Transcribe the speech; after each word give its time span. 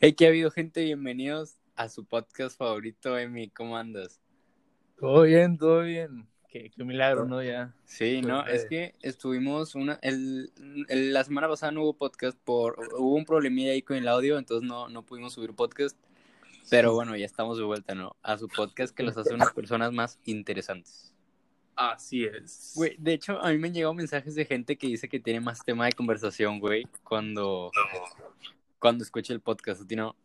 Hey, 0.00 0.14
que 0.14 0.24
ha 0.26 0.28
habido 0.28 0.50
gente, 0.50 0.82
bienvenidos 0.82 1.56
a 1.76 1.88
su 1.88 2.04
podcast 2.04 2.56
favorito, 2.56 3.18
Emi, 3.18 3.50
¿cómo 3.50 3.76
andas? 3.76 4.20
Todo 4.96 5.22
bien, 5.22 5.58
todo 5.58 5.82
bien. 5.82 6.26
Qué, 6.48 6.70
qué 6.70 6.84
milagro, 6.84 7.26
¿no? 7.26 7.42
Ya. 7.42 7.74
Sí, 7.84 8.20
Pues, 8.22 8.26
no, 8.26 8.46
es 8.46 8.64
eh. 8.64 8.66
que 8.68 8.94
estuvimos 9.02 9.74
una, 9.74 9.98
el, 10.02 10.52
el- 10.88 11.12
la 11.12 11.22
semana 11.24 11.48
pasada 11.48 11.72
no 11.72 11.82
hubo 11.82 11.94
podcast 11.94 12.38
por, 12.42 12.78
hubo 12.98 13.14
un 13.14 13.24
problemilla 13.24 13.72
ahí 13.72 13.82
con 13.82 13.96
el 13.96 14.08
audio, 14.08 14.38
entonces 14.38 14.66
no, 14.66 14.88
no 14.88 15.04
pudimos 15.04 15.34
subir 15.34 15.54
podcast, 15.54 15.96
pero 16.70 16.94
bueno, 16.94 17.14
ya 17.16 17.26
estamos 17.26 17.58
de 17.58 17.64
vuelta, 17.64 17.94
¿no? 17.94 18.16
A 18.22 18.38
su 18.38 18.48
podcast 18.48 18.94
que 18.96 19.02
los 19.02 19.16
hace 19.16 19.34
unas 19.34 19.52
personas 19.52 19.92
más 19.92 20.18
interesantes. 20.24 21.14
Así 21.76 22.24
es. 22.24 22.72
Güey, 22.74 22.96
de 22.98 23.14
hecho, 23.14 23.38
a 23.40 23.50
mí 23.50 23.58
me 23.58 23.68
han 23.68 23.74
llegado 23.74 23.94
mensajes 23.94 24.34
de 24.34 24.44
gente 24.44 24.76
que 24.76 24.86
dice 24.86 25.08
que 25.08 25.20
tiene 25.20 25.40
más 25.40 25.64
tema 25.64 25.86
de 25.86 25.92
conversación, 25.92 26.58
güey, 26.58 26.84
cuando, 27.04 27.70
cuando 28.80 29.04
escucha 29.04 29.32
el 29.32 29.40
podcast, 29.40 29.82
¿a 29.82 29.86
ti 29.86 29.94
no? 29.94 30.16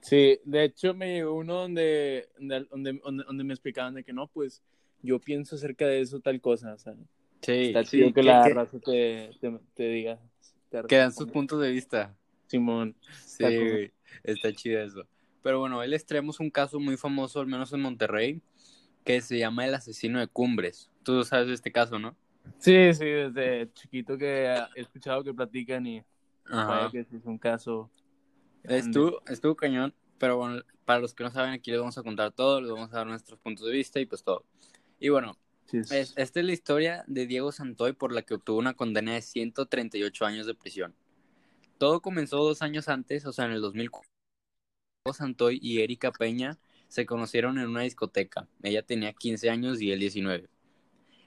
Sí, 0.00 0.38
de 0.44 0.64
hecho 0.64 0.94
me 0.94 1.14
llegó 1.14 1.34
uno 1.34 1.54
donde, 1.54 2.28
donde, 2.38 3.00
donde, 3.02 3.44
me 3.44 3.52
explicaban 3.54 3.94
de 3.94 4.04
que 4.04 4.12
no, 4.12 4.28
pues 4.28 4.62
yo 5.02 5.18
pienso 5.20 5.56
acerca 5.56 5.86
de 5.86 6.00
eso 6.00 6.20
tal 6.20 6.40
cosa. 6.40 6.74
O 6.74 6.78
sea, 6.78 6.94
Sí, 7.42 7.66
está 7.66 7.84
chido 7.84 8.08
que, 8.08 8.14
que- 8.14 8.22
la 8.22 8.44
que- 8.44 8.54
raza 8.54 8.78
te, 8.78 9.30
te, 9.40 9.58
te 9.74 9.88
diga. 9.88 10.18
te 10.70 10.82
que 10.84 10.96
dan 10.96 11.12
sus 11.12 11.26
puntos 11.30 11.60
de 11.60 11.70
vista. 11.70 12.16
Simón. 12.46 12.94
Sí, 13.24 13.90
Está 14.22 14.52
chido 14.52 14.80
eso. 14.80 15.04
Pero 15.42 15.58
bueno, 15.60 15.78
hoy 15.78 15.88
les 15.88 16.06
traemos 16.06 16.38
un 16.40 16.50
caso 16.50 16.78
muy 16.78 16.96
famoso, 16.96 17.40
al 17.40 17.46
menos 17.48 17.72
en 17.72 17.80
Monterrey, 17.80 18.40
que 19.04 19.20
se 19.20 19.38
llama 19.38 19.66
el 19.66 19.74
asesino 19.74 20.20
de 20.20 20.28
Cumbres. 20.28 20.90
Tú 21.02 21.22
sabes 21.24 21.48
de 21.48 21.54
este 21.54 21.72
caso, 21.72 21.98
¿no? 21.98 22.16
Sí, 22.58 22.94
sí, 22.94 23.04
desde 23.04 23.72
chiquito 23.74 24.16
que 24.16 24.46
he 24.76 24.80
escuchado 24.80 25.24
que 25.24 25.34
platican 25.34 25.84
y 25.86 26.02
Ajá. 26.50 26.90
que 26.90 27.00
es 27.00 27.06
un 27.24 27.38
caso. 27.38 27.90
Estuvo, 28.64 29.22
estuvo 29.28 29.54
cañón, 29.56 29.94
pero 30.18 30.36
bueno, 30.38 30.62
para 30.84 31.00
los 31.00 31.14
que 31.14 31.24
no 31.24 31.30
saben, 31.30 31.52
aquí 31.52 31.70
les 31.70 31.80
vamos 31.80 31.98
a 31.98 32.02
contar 32.02 32.32
todo, 32.32 32.60
les 32.60 32.70
vamos 32.70 32.92
a 32.92 32.96
dar 32.98 33.06
nuestros 33.06 33.38
puntos 33.38 33.66
de 33.66 33.72
vista 33.72 34.00
y 34.00 34.06
pues 34.06 34.22
todo. 34.24 34.44
Y 34.98 35.08
bueno, 35.10 35.36
Sí, 35.66 35.78
es- 35.78 35.90
es- 35.92 36.14
esta 36.16 36.40
es 36.40 36.46
la 36.46 36.52
historia 36.52 37.04
de 37.06 37.26
Diego 37.26 37.52
Santoy 37.52 37.92
por 37.92 38.12
la 38.12 38.22
que 38.22 38.34
obtuvo 38.34 38.58
una 38.58 38.74
condena 38.74 39.14
de 39.14 39.22
138 39.22 40.24
años 40.24 40.46
de 40.46 40.54
prisión. 40.54 40.94
Todo 41.78 42.00
comenzó 42.00 42.38
dos 42.38 42.62
años 42.62 42.88
antes, 42.88 43.26
o 43.26 43.32
sea, 43.32 43.44
en 43.46 43.52
el 43.52 43.60
2004. 43.60 44.10
Diego 45.04 45.14
Santoy 45.14 45.58
y 45.62 45.80
Erika 45.82 46.10
Peña 46.12 46.58
se 46.88 47.06
conocieron 47.06 47.58
en 47.58 47.68
una 47.68 47.82
discoteca. 47.82 48.48
Ella 48.62 48.82
tenía 48.82 49.12
15 49.12 49.50
años 49.50 49.80
y 49.80 49.92
él 49.92 50.00
19. 50.00 50.48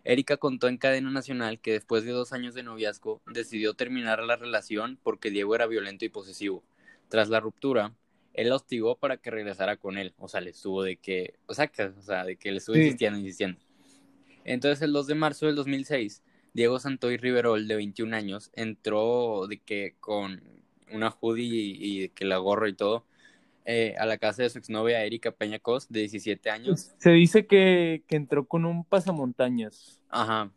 Erika 0.03 0.37
contó 0.37 0.67
en 0.67 0.77
cadena 0.77 1.11
nacional 1.11 1.59
que 1.59 1.73
después 1.73 2.03
de 2.03 2.11
dos 2.11 2.31
años 2.33 2.53
de 2.53 2.63
noviazgo 2.63 3.21
decidió 3.31 3.73
terminar 3.73 4.23
la 4.23 4.35
relación 4.37 4.97
porque 5.03 5.29
Diego 5.29 5.55
era 5.55 5.67
violento 5.67 6.05
y 6.05 6.09
posesivo. 6.09 6.63
Tras 7.09 7.29
la 7.29 7.39
ruptura, 7.39 7.93
él 8.33 8.49
la 8.49 8.55
hostigó 8.55 8.95
para 8.95 9.17
que 9.17 9.31
regresara 9.31 9.77
con 9.77 9.97
él. 9.97 10.13
O 10.17 10.27
sea, 10.27 10.41
le 10.41 10.51
estuvo 10.51 10.83
de 10.83 10.95
que, 10.95 11.35
o 11.47 11.53
sea, 11.53 11.67
que- 11.67 11.83
o 11.83 12.01
sea, 12.01 12.23
de 12.23 12.37
que 12.37 12.51
le 12.51 12.59
estuvo 12.59 12.75
Sí. 12.75 12.81
insistiendo, 12.83 13.19
insistiendo. 13.19 13.59
Entonces, 14.45 14.81
el 14.81 14.93
2 14.93 15.07
de 15.07 15.15
marzo 15.15 15.45
del 15.45 15.55
2006, 15.55 16.23
Diego 16.53 16.79
Santoy 16.79 17.17
Riverol, 17.17 17.67
de 17.67 17.75
21 17.75 18.13
años, 18.13 18.49
entró 18.53 19.47
de 19.47 19.59
que 19.59 19.95
con 19.99 20.41
una 20.91 21.09
hoodie 21.09 21.45
y, 21.45 21.77
y 21.97 21.99
de 22.01 22.09
que 22.09 22.25
la 22.25 22.37
gorra 22.37 22.69
y 22.69 22.73
todo, 22.73 23.05
eh, 23.65 23.95
a 23.97 24.05
la 24.05 24.17
casa 24.17 24.43
de 24.43 24.49
su 24.49 24.57
exnovia 24.57 25.03
Erika 25.03 25.31
Peña 25.31 25.59
Cos, 25.59 25.89
de 25.89 26.01
17 26.01 26.49
años. 26.49 26.91
Se 26.97 27.11
dice 27.11 27.45
que, 27.45 28.03
que 28.07 28.15
entró 28.15 28.45
con 28.45 28.65
un 28.65 28.83
pasamontañas. 28.83 30.01
Ajá. 30.09 30.51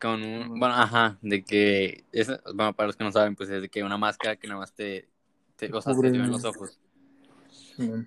Con 0.00 0.22
un, 0.22 0.58
bueno, 0.58 0.74
ajá, 0.74 1.18
de 1.22 1.44
que, 1.44 2.04
es, 2.12 2.28
bueno, 2.54 2.74
para 2.74 2.88
los 2.88 2.96
que 2.96 3.04
no 3.04 3.12
saben, 3.12 3.36
pues 3.36 3.48
es 3.50 3.62
de 3.62 3.68
que 3.68 3.82
una 3.82 3.96
máscara 3.96 4.36
que 4.36 4.46
nada 4.48 4.60
más 4.60 4.74
te, 4.74 5.08
te 5.56 5.72
o 5.72 5.80
sea, 5.80 5.94
te 5.94 6.10
ven 6.10 6.30
los 6.30 6.44
ojos. 6.44 6.78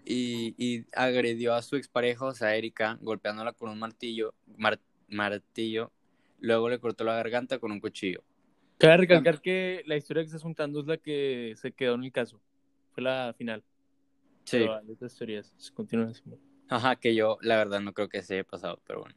Y, 0.06 0.54
y 0.58 0.86
agredió 0.94 1.54
a 1.54 1.62
su 1.62 1.76
expareja, 1.76 2.26
o 2.26 2.34
sea, 2.34 2.56
Erika, 2.56 2.98
golpeándola 3.02 3.54
con 3.54 3.70
un 3.70 3.80
martillo, 3.80 4.34
mar- 4.58 4.80
martillo, 5.08 5.92
luego 6.40 6.70
le 6.70 6.80
cortó 6.80 7.04
la 7.04 7.16
garganta 7.16 7.60
con 7.60 7.72
un 7.72 7.80
cuchillo. 7.80 8.24
Cabe 8.78 8.98
recalcar 8.98 9.42
que 9.42 9.84
la 9.88 9.98
historia 9.98 10.24
que 10.24 10.28
estás 10.28 10.44
contando 10.44 10.80
es 10.82 10.88
la 10.88 10.98
que 10.98 11.54
se 11.58 11.72
quedó 11.72 11.96
en 11.96 12.04
el 12.04 12.12
caso. 12.12 12.40
Fue 12.92 13.02
la 13.04 13.34
final. 13.38 13.64
Sí. 14.48 14.60
Pero 14.60 14.78
hay 14.78 14.92
otras 14.92 15.14
teorías. 15.16 15.54
Continúa, 15.74 16.14
Simón. 16.14 16.40
Ajá, 16.70 16.96
que 16.96 17.14
yo 17.14 17.38
la 17.42 17.58
verdad 17.58 17.82
no 17.82 17.94
creo 17.94 18.08
que 18.08 18.24
se 18.24 18.36
haya 18.36 18.44
pasado, 18.46 18.82
pero 18.88 19.02
bueno. 19.02 19.16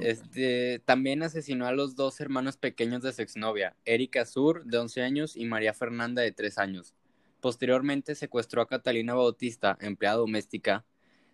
Este, 0.00 0.78
también 0.86 1.22
asesinó 1.22 1.66
a 1.66 1.72
los 1.72 1.96
dos 1.96 2.18
hermanos 2.18 2.56
pequeños 2.56 3.02
de 3.02 3.12
su 3.12 3.20
exnovia, 3.20 3.76
Erika 3.84 4.24
Sur, 4.24 4.64
de 4.64 4.78
11 4.78 5.02
años, 5.02 5.36
y 5.36 5.44
María 5.44 5.74
Fernanda, 5.74 6.22
de 6.22 6.32
3 6.32 6.56
años. 6.56 6.94
Posteriormente 7.40 8.14
secuestró 8.14 8.62
a 8.62 8.68
Catalina 8.68 9.12
Bautista, 9.12 9.76
empleada 9.82 10.16
doméstica 10.16 10.86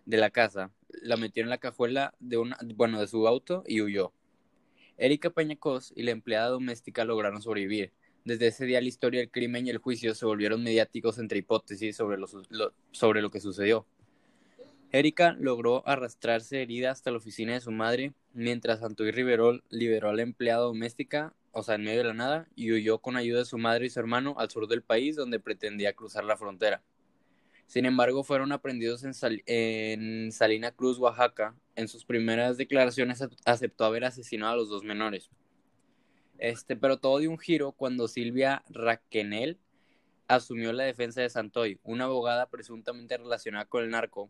de 0.05 0.17
la 0.17 0.29
casa, 0.29 0.73
la 1.01 1.15
metió 1.15 1.41
en 1.41 1.49
la 1.49 1.59
cajuela 1.59 2.13
de, 2.19 2.37
una, 2.37 2.57
bueno, 2.75 2.99
de 2.99 3.07
su 3.07 3.25
auto 3.29 3.63
y 3.65 3.81
huyó. 3.81 4.11
Erika 4.97 5.29
Peñacos 5.29 5.93
y 5.95 6.03
la 6.03 6.11
empleada 6.11 6.49
doméstica 6.49 7.05
lograron 7.05 7.41
sobrevivir. 7.41 7.93
Desde 8.25 8.47
ese 8.47 8.65
día 8.65 8.81
la 8.81 8.87
historia 8.87 9.21
del 9.21 9.31
crimen 9.31 9.65
y 9.65 9.69
el 9.69 9.77
juicio 9.77 10.13
se 10.13 10.25
volvieron 10.25 10.63
mediáticos 10.63 11.17
entre 11.19 11.39
hipótesis 11.39 11.95
sobre 11.95 12.17
lo, 12.17 12.27
sobre 12.91 13.21
lo 13.21 13.31
que 13.31 13.39
sucedió. 13.39 13.85
Erika 14.91 15.33
logró 15.39 15.87
arrastrarse 15.87 16.61
herida 16.61 16.91
hasta 16.91 17.11
la 17.11 17.17
oficina 17.17 17.53
de 17.53 17.61
su 17.61 17.71
madre, 17.71 18.13
mientras 18.33 18.79
Santoy 18.79 19.11
Riverol 19.11 19.63
liberó 19.69 20.09
a 20.09 20.13
la 20.13 20.23
empleada 20.23 20.61
doméstica, 20.63 21.33
o 21.51 21.63
sea, 21.63 21.75
en 21.75 21.83
medio 21.83 21.99
de 21.99 22.05
la 22.05 22.13
nada, 22.13 22.47
y 22.55 22.71
huyó 22.71 22.97
con 22.99 23.15
ayuda 23.15 23.39
de 23.39 23.45
su 23.45 23.57
madre 23.57 23.85
y 23.85 23.89
su 23.89 23.99
hermano 23.99 24.35
al 24.37 24.49
sur 24.49 24.67
del 24.67 24.81
país, 24.81 25.15
donde 25.15 25.39
pretendía 25.39 25.93
cruzar 25.93 26.23
la 26.23 26.37
frontera. 26.37 26.81
Sin 27.67 27.85
embargo, 27.85 28.23
fueron 28.23 28.51
aprendidos 28.51 29.03
en, 29.03 29.13
Sal- 29.13 29.43
en 29.45 30.31
Salina 30.31 30.71
Cruz, 30.71 30.97
Oaxaca. 30.97 31.55
En 31.75 31.87
sus 31.87 32.03
primeras 32.03 32.57
declaraciones 32.57 33.21
ac- 33.21 33.37
aceptó 33.45 33.85
haber 33.85 34.05
asesinado 34.05 34.53
a 34.53 34.55
los 34.57 34.69
dos 34.69 34.83
menores. 34.83 35.29
Este, 36.39 36.77
pero 36.77 36.97
todo 36.97 37.19
dio 37.19 37.29
un 37.29 37.37
giro 37.37 37.73
cuando 37.73 38.07
Silvia 38.07 38.63
Raquenel 38.69 39.57
asumió 40.27 40.71
la 40.71 40.85
defensa 40.85 41.21
de 41.21 41.29
Santoy, 41.29 41.79
una 41.83 42.05
abogada 42.05 42.47
presuntamente 42.47 43.17
relacionada 43.17 43.65
con 43.65 43.83
el 43.83 43.89
narco, 43.89 44.29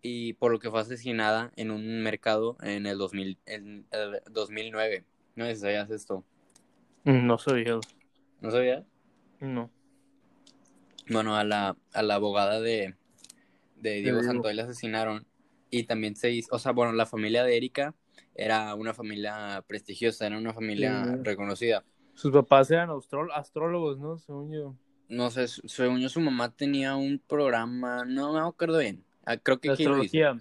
y 0.00 0.34
por 0.34 0.52
lo 0.52 0.58
que 0.58 0.70
fue 0.70 0.80
asesinada 0.80 1.52
en 1.56 1.70
un 1.70 2.02
mercado 2.02 2.56
en 2.62 2.86
el, 2.86 2.98
2000, 2.98 3.38
en 3.46 3.86
el 3.90 4.20
2009. 4.30 5.04
No 5.34 5.44
sé 5.46 5.54
si 5.54 5.60
sabías 5.62 5.90
esto. 5.90 6.24
No 7.04 7.38
sabía. 7.38 7.78
¿No 8.40 8.50
sabías? 8.50 8.84
No. 9.40 9.70
Bueno, 11.08 11.36
a 11.36 11.44
la, 11.44 11.76
a 11.92 12.02
la 12.02 12.14
abogada 12.14 12.60
de, 12.60 12.94
de 13.76 13.90
Diego 14.00 14.20
Diego. 14.20 14.22
Santoy 14.22 14.54
la 14.54 14.64
asesinaron. 14.64 15.26
Y 15.70 15.84
también 15.84 16.16
se 16.16 16.30
hizo, 16.30 16.54
o 16.54 16.58
sea, 16.58 16.72
bueno, 16.72 16.92
la 16.92 17.06
familia 17.06 17.42
de 17.42 17.56
Erika 17.56 17.94
era 18.34 18.74
una 18.74 18.94
familia 18.94 19.62
prestigiosa, 19.66 20.26
era 20.26 20.36
una 20.38 20.52
familia 20.52 21.04
Sí. 21.04 21.10
reconocida. 21.22 21.84
Sus 22.14 22.32
papás 22.32 22.70
eran 22.70 22.90
astró- 22.90 23.32
astrólogos, 23.34 23.98
¿no? 23.98 24.18
Según 24.18 24.52
yo. 24.52 24.74
No 25.08 25.30
sé, 25.30 25.46
según 25.48 26.00
yo, 26.00 26.08
su 26.08 26.20
mamá 26.20 26.50
tenía 26.54 26.96
un 26.96 27.18
programa, 27.26 28.04
no 28.06 28.32
me 28.32 28.40
acuerdo 28.40 28.78
bien. 28.78 29.04
Ah, 29.26 29.36
creo 29.36 29.60
que 29.60 29.70
dice. 29.70 29.82
astrología. 29.82 30.38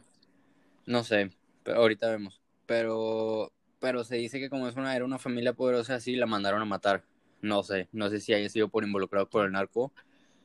No 0.85 1.03
sé, 1.03 1.31
pero 1.63 1.79
ahorita 1.79 2.09
vemos. 2.09 2.41
Pero, 2.65 3.51
pero 3.79 4.03
se 4.03 4.15
dice 4.17 4.39
que 4.39 4.49
como 4.49 4.67
es 4.67 4.75
una, 4.75 4.95
era 4.95 5.03
una 5.05 5.19
familia 5.19 5.53
poderosa 5.53 5.95
así, 5.95 6.15
la 6.15 6.25
mandaron 6.25 6.61
a 6.61 6.65
matar. 6.65 7.03
No 7.41 7.61
sé, 7.63 7.89
no 7.91 8.09
sé 8.09 8.19
si 8.21 8.33
haya 8.33 8.47
sido 8.49 8.69
por 8.69 8.83
involucrado 8.85 9.29
por 9.29 9.45
el 9.45 9.51
narco 9.51 9.91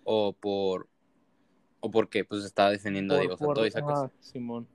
o 0.05 0.33
por 0.33 0.89
o 1.81 1.91
porque 1.93 2.25
pues 2.25 2.45
estaba 2.45 2.71
defendiendo 2.71 3.15
a 3.15 3.19
Por- 3.19 3.21
Diego 3.23 3.37
por- 3.37 3.47
Santoy, 3.57 3.71
sacas. 3.71 3.99
ajá, 4.01 4.11
Simón. 4.21 4.67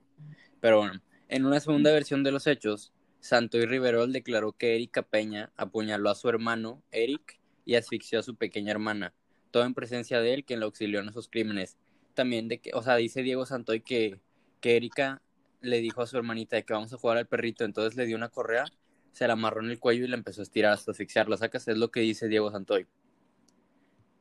Pero 0.60 0.78
bueno, 0.78 1.00
en 1.34 1.46
una 1.46 1.58
segunda 1.58 1.90
versión 1.90 2.22
de 2.22 2.30
los 2.30 2.46
hechos, 2.46 2.92
Santoy 3.18 3.66
Riverol 3.66 4.12
declaró 4.12 4.52
que 4.52 4.76
Erika 4.76 5.02
Peña 5.02 5.50
apuñaló 5.56 6.08
a 6.08 6.14
su 6.14 6.28
hermano, 6.28 6.80
Eric, 6.92 7.40
y 7.64 7.74
asfixió 7.74 8.20
a 8.20 8.22
su 8.22 8.36
pequeña 8.36 8.70
hermana, 8.70 9.12
todo 9.50 9.64
en 9.64 9.74
presencia 9.74 10.20
de 10.20 10.32
él, 10.32 10.44
quien 10.44 10.60
lo 10.60 10.66
auxilió 10.66 11.00
en 11.00 11.08
esos 11.08 11.26
crímenes. 11.26 11.76
También 12.14 12.46
de 12.46 12.58
que, 12.58 12.70
o 12.72 12.84
sea, 12.84 12.94
dice 12.94 13.24
Diego 13.24 13.46
Santoy 13.46 13.80
que, 13.80 14.20
que 14.60 14.76
Erika 14.76 15.22
le 15.60 15.80
dijo 15.80 16.02
a 16.02 16.06
su 16.06 16.16
hermanita 16.16 16.54
de 16.54 16.62
que 16.62 16.72
vamos 16.72 16.92
a 16.92 16.98
jugar 16.98 17.16
al 17.18 17.26
perrito, 17.26 17.64
entonces 17.64 17.96
le 17.96 18.06
dio 18.06 18.16
una 18.16 18.28
correa, 18.28 18.66
se 19.10 19.26
la 19.26 19.32
amarró 19.32 19.60
en 19.60 19.70
el 19.70 19.80
cuello 19.80 20.04
y 20.04 20.08
la 20.08 20.16
empezó 20.16 20.40
a 20.40 20.44
estirar 20.44 20.72
hasta 20.72 20.92
asfixiarla, 20.92 21.36
sacas, 21.36 21.66
es 21.66 21.76
lo 21.76 21.90
que 21.90 21.98
dice 21.98 22.28
Diego 22.28 22.52
Santoy. 22.52 22.86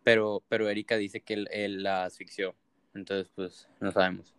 Pero, 0.03 0.43
pero 0.49 0.67
Erika 0.67 0.97
dice 0.97 1.21
que 1.21 1.35
él, 1.35 1.47
él 1.51 1.83
la 1.83 2.05
asfixió, 2.05 2.55
entonces 2.95 3.31
pues 3.35 3.69
no 3.79 3.91
sabemos. 3.91 4.33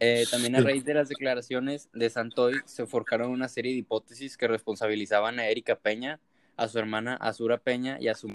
Eh, 0.00 0.24
también 0.30 0.56
a 0.56 0.60
raíz 0.62 0.84
de 0.84 0.94
las 0.94 1.10
declaraciones 1.10 1.90
de 1.92 2.08
Santoy 2.08 2.54
se 2.64 2.86
forjaron 2.86 3.30
una 3.30 3.48
serie 3.48 3.72
de 3.72 3.78
hipótesis 3.78 4.36
que 4.38 4.48
responsabilizaban 4.48 5.38
a 5.38 5.48
Erika 5.48 5.78
Peña, 5.78 6.20
a 6.56 6.68
su 6.68 6.78
hermana 6.78 7.16
Azura 7.16 7.58
Peña 7.58 7.98
y 8.00 8.08
a 8.08 8.14
su 8.14 8.34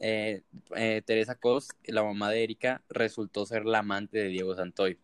eh, 0.00 0.42
eh, 0.76 1.02
Teresa 1.04 1.36
Cos, 1.36 1.68
la 1.84 2.02
mamá 2.02 2.30
de 2.30 2.42
Erika, 2.44 2.82
resultó 2.88 3.46
ser 3.46 3.64
la 3.66 3.78
amante 3.80 4.18
de 4.18 4.28
Diego 4.28 4.54
Santoy. 4.54 4.98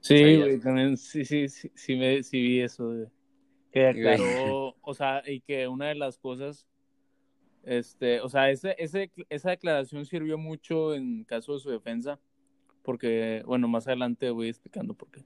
Sí, 0.00 0.36
güey, 0.36 0.60
también 0.60 0.96
sí, 0.96 1.24
sí, 1.24 1.48
sí, 1.48 1.70
sí, 1.74 1.96
me, 1.96 2.22
sí 2.22 2.40
vi 2.40 2.60
eso. 2.60 2.90
De, 2.92 3.08
que 3.72 3.92
Güey. 3.92 4.14
aclaró, 4.14 4.76
o 4.80 4.94
sea, 4.94 5.22
y 5.26 5.40
que 5.40 5.68
una 5.68 5.88
de 5.88 5.94
las 5.96 6.18
cosas 6.18 6.66
Este, 7.62 8.20
o 8.20 8.28
sea, 8.28 8.50
ese, 8.50 8.74
ese, 8.78 9.10
esa 9.28 9.50
declaración 9.50 10.06
sirvió 10.06 10.38
mucho 10.38 10.94
en 10.94 11.24
caso 11.24 11.54
de 11.54 11.60
su 11.60 11.70
defensa, 11.70 12.18
porque, 12.88 13.42
bueno, 13.44 13.68
más 13.68 13.86
adelante 13.86 14.30
voy 14.30 14.48
explicando 14.48 14.94
por 14.94 15.10
qué. 15.10 15.22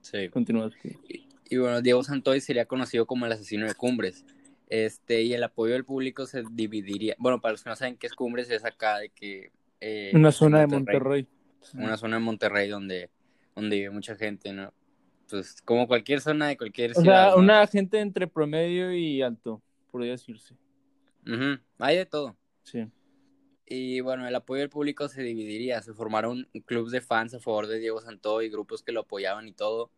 Sí. 0.00 0.28
Continúa. 0.28 0.70
Y, 1.08 1.26
y 1.50 1.56
bueno, 1.56 1.82
Diego 1.82 2.04
Santoy 2.04 2.40
sería 2.40 2.66
conocido 2.66 3.04
como 3.04 3.26
el 3.26 3.32
asesino 3.32 3.66
de 3.66 3.74
Cumbres. 3.74 4.24
Este, 4.68 5.22
y 5.22 5.32
el 5.34 5.42
apoyo 5.42 5.72
del 5.72 5.84
público 5.84 6.24
se 6.26 6.44
dividiría. 6.52 7.16
Bueno, 7.18 7.40
para 7.40 7.50
los 7.50 7.64
que 7.64 7.70
no 7.70 7.74
saben 7.74 7.96
qué 7.96 8.06
es 8.06 8.14
Cumbres, 8.14 8.48
es 8.50 8.64
acá 8.64 8.98
de 8.98 9.08
que. 9.08 9.50
eh, 9.80 10.12
Una 10.14 10.30
zona 10.30 10.60
de 10.60 10.68
Monterrey. 10.68 11.26
Una 11.74 11.96
zona 11.96 12.18
de 12.18 12.22
Monterrey 12.22 12.68
donde, 12.68 13.10
donde 13.56 13.74
vive 13.74 13.90
mucha 13.90 14.14
gente, 14.14 14.52
¿no? 14.52 14.72
Pues 15.28 15.60
como 15.62 15.88
cualquier 15.88 16.20
zona 16.20 16.46
de 16.46 16.56
cualquier 16.56 16.92
O 16.92 17.00
ciudad. 17.00 17.30
sea, 17.30 17.34
¿no? 17.34 17.42
una 17.42 17.66
gente 17.66 17.98
entre 17.98 18.28
promedio 18.28 18.92
y 18.92 19.20
alto, 19.20 19.60
podría 19.90 20.12
decirse. 20.12 20.54
Ujú, 21.26 21.58
Hay 21.80 21.96
de 21.96 22.06
todo. 22.06 22.36
Sí. 22.62 22.86
Y 23.70 24.00
bueno, 24.00 24.26
el 24.26 24.34
apoyo 24.34 24.60
del 24.60 24.70
público 24.70 25.08
se 25.08 25.22
dividiría. 25.22 25.82
Se 25.82 25.92
formaron 25.92 26.48
clubes 26.64 26.90
de 26.90 27.02
fans 27.02 27.34
a 27.34 27.40
favor 27.40 27.66
de 27.66 27.78
Diego 27.78 28.00
Santoy, 28.00 28.48
grupos 28.48 28.82
que 28.82 28.92
lo 28.92 29.00
apoyaban 29.00 29.46
y 29.46 29.52
todo. 29.52 29.90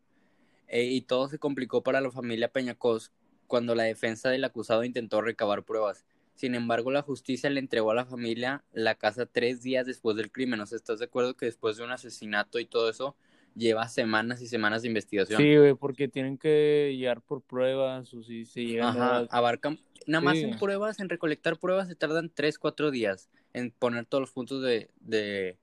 Eh, 0.67 0.85
y 0.85 1.03
todo 1.03 1.29
se 1.29 1.39
complicó 1.39 1.83
para 1.83 2.01
la 2.01 2.11
familia 2.11 2.53
Peñacos 2.53 3.13
cuando 3.47 3.75
la 3.75 3.85
defensa 3.85 4.29
del 4.29 4.45
acusado 4.45 4.83
intentó 4.83 5.21
recabar 5.21 5.65
pruebas. 5.65 6.05
Sin 6.35 6.55
embargo, 6.55 6.91
la 6.91 7.03
justicia 7.03 7.51
le 7.51 7.61
entregó 7.61 7.93
a 7.93 7.95
la 7.95 8.07
familia 8.07 8.65
la 8.73 8.97
casa 8.97 9.27
tres 9.27 9.63
días 9.63 9.87
después 9.87 10.17
del 10.17 10.33
crimen. 10.33 10.61
O 10.61 10.67
sea, 10.67 10.77
¿estás 10.77 10.99
de 10.99 11.05
acuerdo 11.05 11.37
que 11.37 11.47
después 11.47 11.77
de 11.77 11.85
un 11.85 11.93
asesinato 11.93 12.59
y 12.59 12.67
todo 12.67 12.91
eso 12.91 13.15
lleva 13.55 13.89
semanas 13.89 14.41
y 14.43 14.47
semanas 14.47 14.83
de 14.83 14.89
investigación? 14.89 15.41
Sí, 15.41 15.57
güey, 15.57 15.75
porque 15.75 16.09
tienen 16.09 16.39
que 16.39 16.95
llegar 16.97 17.21
por 17.21 17.43
pruebas 17.43 18.13
o 18.15 18.23
si 18.23 18.45
se 18.45 18.65
llegan 18.65 18.97
Ajá, 18.97 19.27
abarcan, 19.31 19.79
nada 20.07 20.23
más 20.23 20.39
Sí. 20.39 20.45
en 20.45 20.59
pruebas, 20.59 21.01
en 21.01 21.09
recolectar 21.09 21.59
pruebas 21.59 21.89
se 21.89 21.95
tardan 21.95 22.31
3, 22.33 22.59
4 22.59 22.91
días 22.91 23.31
en 23.53 23.71
poner 23.71 24.07
todos 24.07 24.23
los 24.23 24.33
puntos 24.33 24.63
de, 24.63 24.91
de, 25.01 25.59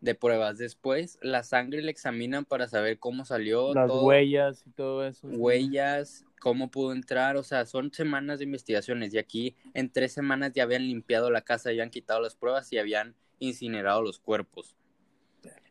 de 0.00 0.14
pruebas. 0.14 0.58
Después 0.58 1.18
la 1.22 1.42
sangre 1.42 1.82
la 1.82 1.90
examinan 1.90 2.44
para 2.44 2.68
saber 2.68 2.98
cómo 2.98 3.24
salió, 3.24 3.74
las 3.74 3.88
todo, 3.88 4.04
huellas 4.06 4.64
y 4.66 4.70
todo 4.70 5.06
eso. 5.06 5.28
huellas, 5.28 6.24
cómo 6.40 6.70
pudo 6.70 6.92
entrar, 6.92 7.36
o 7.36 7.42
sea, 7.42 7.66
son 7.66 7.92
semanas 7.92 8.38
de 8.38 8.44
investigaciones 8.44 9.12
y 9.12 9.18
aquí 9.18 9.56
en 9.74 9.90
tres 9.90 10.12
semanas 10.12 10.52
ya 10.54 10.62
habían 10.62 10.86
limpiado 10.86 11.30
la 11.30 11.42
casa, 11.42 11.68
habían 11.70 11.90
quitado 11.90 12.20
las 12.20 12.34
pruebas 12.34 12.72
y 12.72 12.78
habían 12.78 13.14
incinerado 13.38 14.02
los 14.02 14.18
cuerpos, 14.18 14.76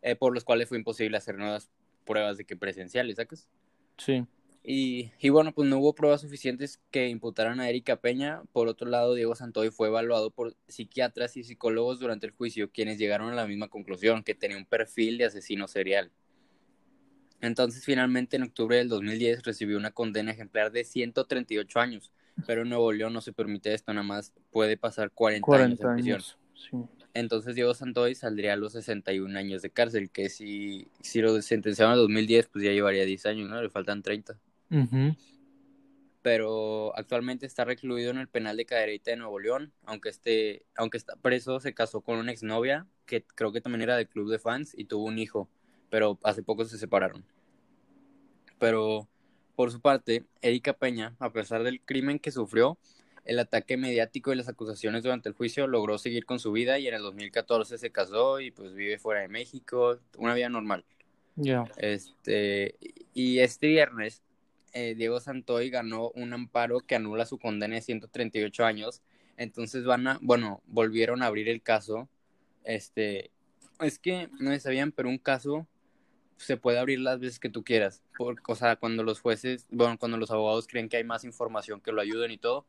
eh, 0.01 0.15
por 0.15 0.33
los 0.33 0.43
cuales 0.43 0.69
fue 0.69 0.77
imposible 0.77 1.17
hacer 1.17 1.37
nuevas 1.37 1.69
pruebas 2.05 2.37
de 2.37 2.45
que 2.45 2.55
presenciales, 2.55 3.17
¿sacas? 3.17 3.47
Sí. 3.97 4.25
Y, 4.63 5.11
y 5.19 5.29
bueno, 5.29 5.53
pues 5.53 5.69
no 5.69 5.79
hubo 5.79 5.95
pruebas 5.95 6.21
suficientes 6.21 6.79
que 6.91 7.07
imputaran 7.07 7.59
a 7.59 7.69
Erika 7.69 7.95
Peña. 7.95 8.43
Por 8.51 8.67
otro 8.67 8.89
lado, 8.89 9.13
Diego 9.13 9.35
Santoy 9.35 9.71
fue 9.71 9.87
evaluado 9.87 10.31
por 10.31 10.55
psiquiatras 10.67 11.37
y 11.37 11.43
psicólogos 11.43 11.99
durante 11.99 12.27
el 12.27 12.33
juicio, 12.33 12.69
quienes 12.71 12.97
llegaron 12.97 13.31
a 13.31 13.35
la 13.35 13.47
misma 13.47 13.69
conclusión, 13.69 14.23
que 14.23 14.35
tenía 14.35 14.57
un 14.57 14.65
perfil 14.65 15.17
de 15.17 15.25
asesino 15.25 15.67
serial. 15.67 16.11
Entonces, 17.41 17.85
finalmente, 17.85 18.35
en 18.35 18.43
octubre 18.43 18.77
del 18.77 18.89
2010, 18.89 19.43
recibió 19.43 19.77
una 19.77 19.91
condena 19.91 20.31
ejemplar 20.31 20.71
de 20.71 20.83
138 20.83 21.79
años, 21.79 22.11
pero 22.45 22.63
en 22.63 22.69
Nuevo 22.69 22.91
León 22.91 23.13
no 23.13 23.21
se 23.21 23.31
permite 23.31 23.73
esto, 23.73 23.93
nada 23.93 24.05
más 24.05 24.33
puede 24.51 24.77
pasar 24.77 25.11
40, 25.11 25.45
años 25.55 25.79
40 25.79 25.87
en 25.87 25.93
prisión. 25.95 26.15
años. 26.15 26.37
Sí. 26.69 26.77
Entonces 27.13 27.55
Diego 27.55 27.73
Santoy 27.73 28.15
saldría 28.15 28.53
a 28.53 28.55
los 28.55 28.73
61 28.73 29.35
años 29.35 29.61
de 29.61 29.71
cárcel, 29.71 30.09
que 30.11 30.29
si, 30.29 30.87
si 31.01 31.21
lo 31.21 31.41
sentenciaron 31.41 31.93
en 31.93 31.99
el 31.99 32.03
2010, 32.03 32.47
pues 32.47 32.63
ya 32.65 32.71
llevaría 32.71 33.05
10 33.05 33.25
años, 33.25 33.49
¿no? 33.49 33.61
Le 33.61 33.69
faltan 33.69 34.01
30 34.03 34.37
Ujú. 34.71 35.15
pero 36.21 36.95
actualmente 36.97 37.45
está 37.45 37.65
recluido 37.65 38.11
en 38.11 38.17
el 38.17 38.27
penal 38.27 38.57
de 38.57 38.65
Cadereyta 38.65 39.11
de 39.11 39.17
Nuevo 39.17 39.39
León, 39.39 39.71
aunque 39.85 40.09
esté, 40.09 40.63
aunque 40.75 40.97
está 40.97 41.15
preso, 41.15 41.59
se 41.59 41.73
casó 41.73 42.01
con 42.01 42.17
una 42.17 42.31
exnovia 42.31 42.85
que 43.05 43.23
creo 43.23 43.51
que 43.51 43.61
también 43.61 43.81
era 43.81 43.97
del 43.97 44.07
club 44.07 44.29
de 44.29 44.39
fans 44.39 44.73
y 44.77 44.85
tuvo 44.85 45.05
un 45.05 45.17
hijo, 45.17 45.49
pero 45.89 46.19
hace 46.23 46.43
poco 46.43 46.65
se 46.65 46.77
separaron. 46.77 47.25
Pero 48.59 49.07
por 49.55 49.71
su 49.71 49.81
parte, 49.81 50.25
Erika 50.41 50.73
Peña, 50.73 51.15
a 51.19 51.31
pesar 51.31 51.63
del 51.63 51.81
crimen 51.81 52.19
que 52.19 52.31
sufrió, 52.31 52.77
el 53.29 53.37
ataque 53.37 53.77
mediático 53.77 54.33
y 54.33 54.35
las 54.35 54.49
acusaciones 54.49 55.03
durante 55.03 55.29
el 55.29 55.35
juicio, 55.35 55.67
logró 55.67 55.99
seguir 55.99 56.25
con 56.25 56.39
su 56.39 56.51
vida 56.51 56.79
y 56.79 56.87
en 56.87 56.95
el 56.95 57.03
2014 57.03 57.77
se 57.77 57.91
casó 57.91 58.39
y 58.39 58.49
pues 58.49 58.73
vive 58.73 58.97
fuera 58.97 59.21
de 59.21 59.27
México, 59.27 59.99
una 60.17 60.33
vida 60.33 60.49
normal. 60.49 60.83
Ya. 61.35 61.65
Este, 61.77 62.75
y 63.13 63.37
este 63.37 63.67
viernes, 63.67 64.23
eh, 64.73 64.95
Diego 64.97 65.19
Santoy 65.19 65.69
ganó 65.69 66.09
un 66.15 66.33
amparo 66.33 66.79
que 66.79 66.95
anula 66.95 67.27
su 67.27 67.37
condena 67.37 67.75
de 67.75 67.81
138 67.81 68.65
años. 68.65 69.03
Entonces 69.37 69.85
van 69.85 70.07
a, 70.07 70.17
bueno, 70.23 70.63
volvieron 70.65 71.21
a 71.21 71.27
abrir 71.27 71.49
el 71.49 71.61
caso. 71.61 72.09
Este, 72.63 73.29
es 73.79 73.99
que 73.99 74.29
no 74.39 74.59
sabían, 74.59 74.91
pero 74.91 75.07
un 75.07 75.19
caso 75.19 75.67
se 76.37 76.57
puede 76.57 76.79
abrir 76.79 76.99
las 76.99 77.19
veces 77.19 77.37
que 77.37 77.49
tú 77.49 77.63
quieras. 77.63 78.01
Por, 78.17 78.41
o 78.47 78.55
sea, 78.55 78.75
cuando 78.77 79.03
los 79.03 79.21
jueces, 79.21 79.67
bueno, 79.69 79.99
cuando 79.99 80.17
los 80.17 80.31
abogados 80.31 80.65
creen 80.65 80.89
que 80.89 80.97
hay 80.97 81.03
más 81.03 81.23
información 81.23 81.79
que 81.79 81.91
lo 81.91 82.01
ayuden 82.01 82.31
y 82.31 82.39
todo, 82.39 82.65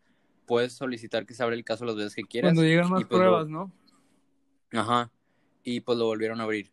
puedes 0.51 0.73
solicitar 0.73 1.27
que 1.27 1.33
se 1.35 1.45
abra 1.45 1.55
el 1.55 1.63
caso 1.63 1.85
las 1.85 1.95
veces 1.95 2.13
que 2.13 2.25
quieras. 2.25 2.49
Cuando 2.49 2.65
llegan 2.65 2.91
más 2.91 3.03
pues 3.05 3.11
lo- 3.13 3.17
pruebas, 3.19 3.49
¿no? 3.49 3.71
Ajá. 4.73 5.13
Y 5.63 5.79
pues 5.79 5.97
lo 5.97 6.07
volvieron 6.07 6.41
a 6.41 6.43
abrir. 6.43 6.73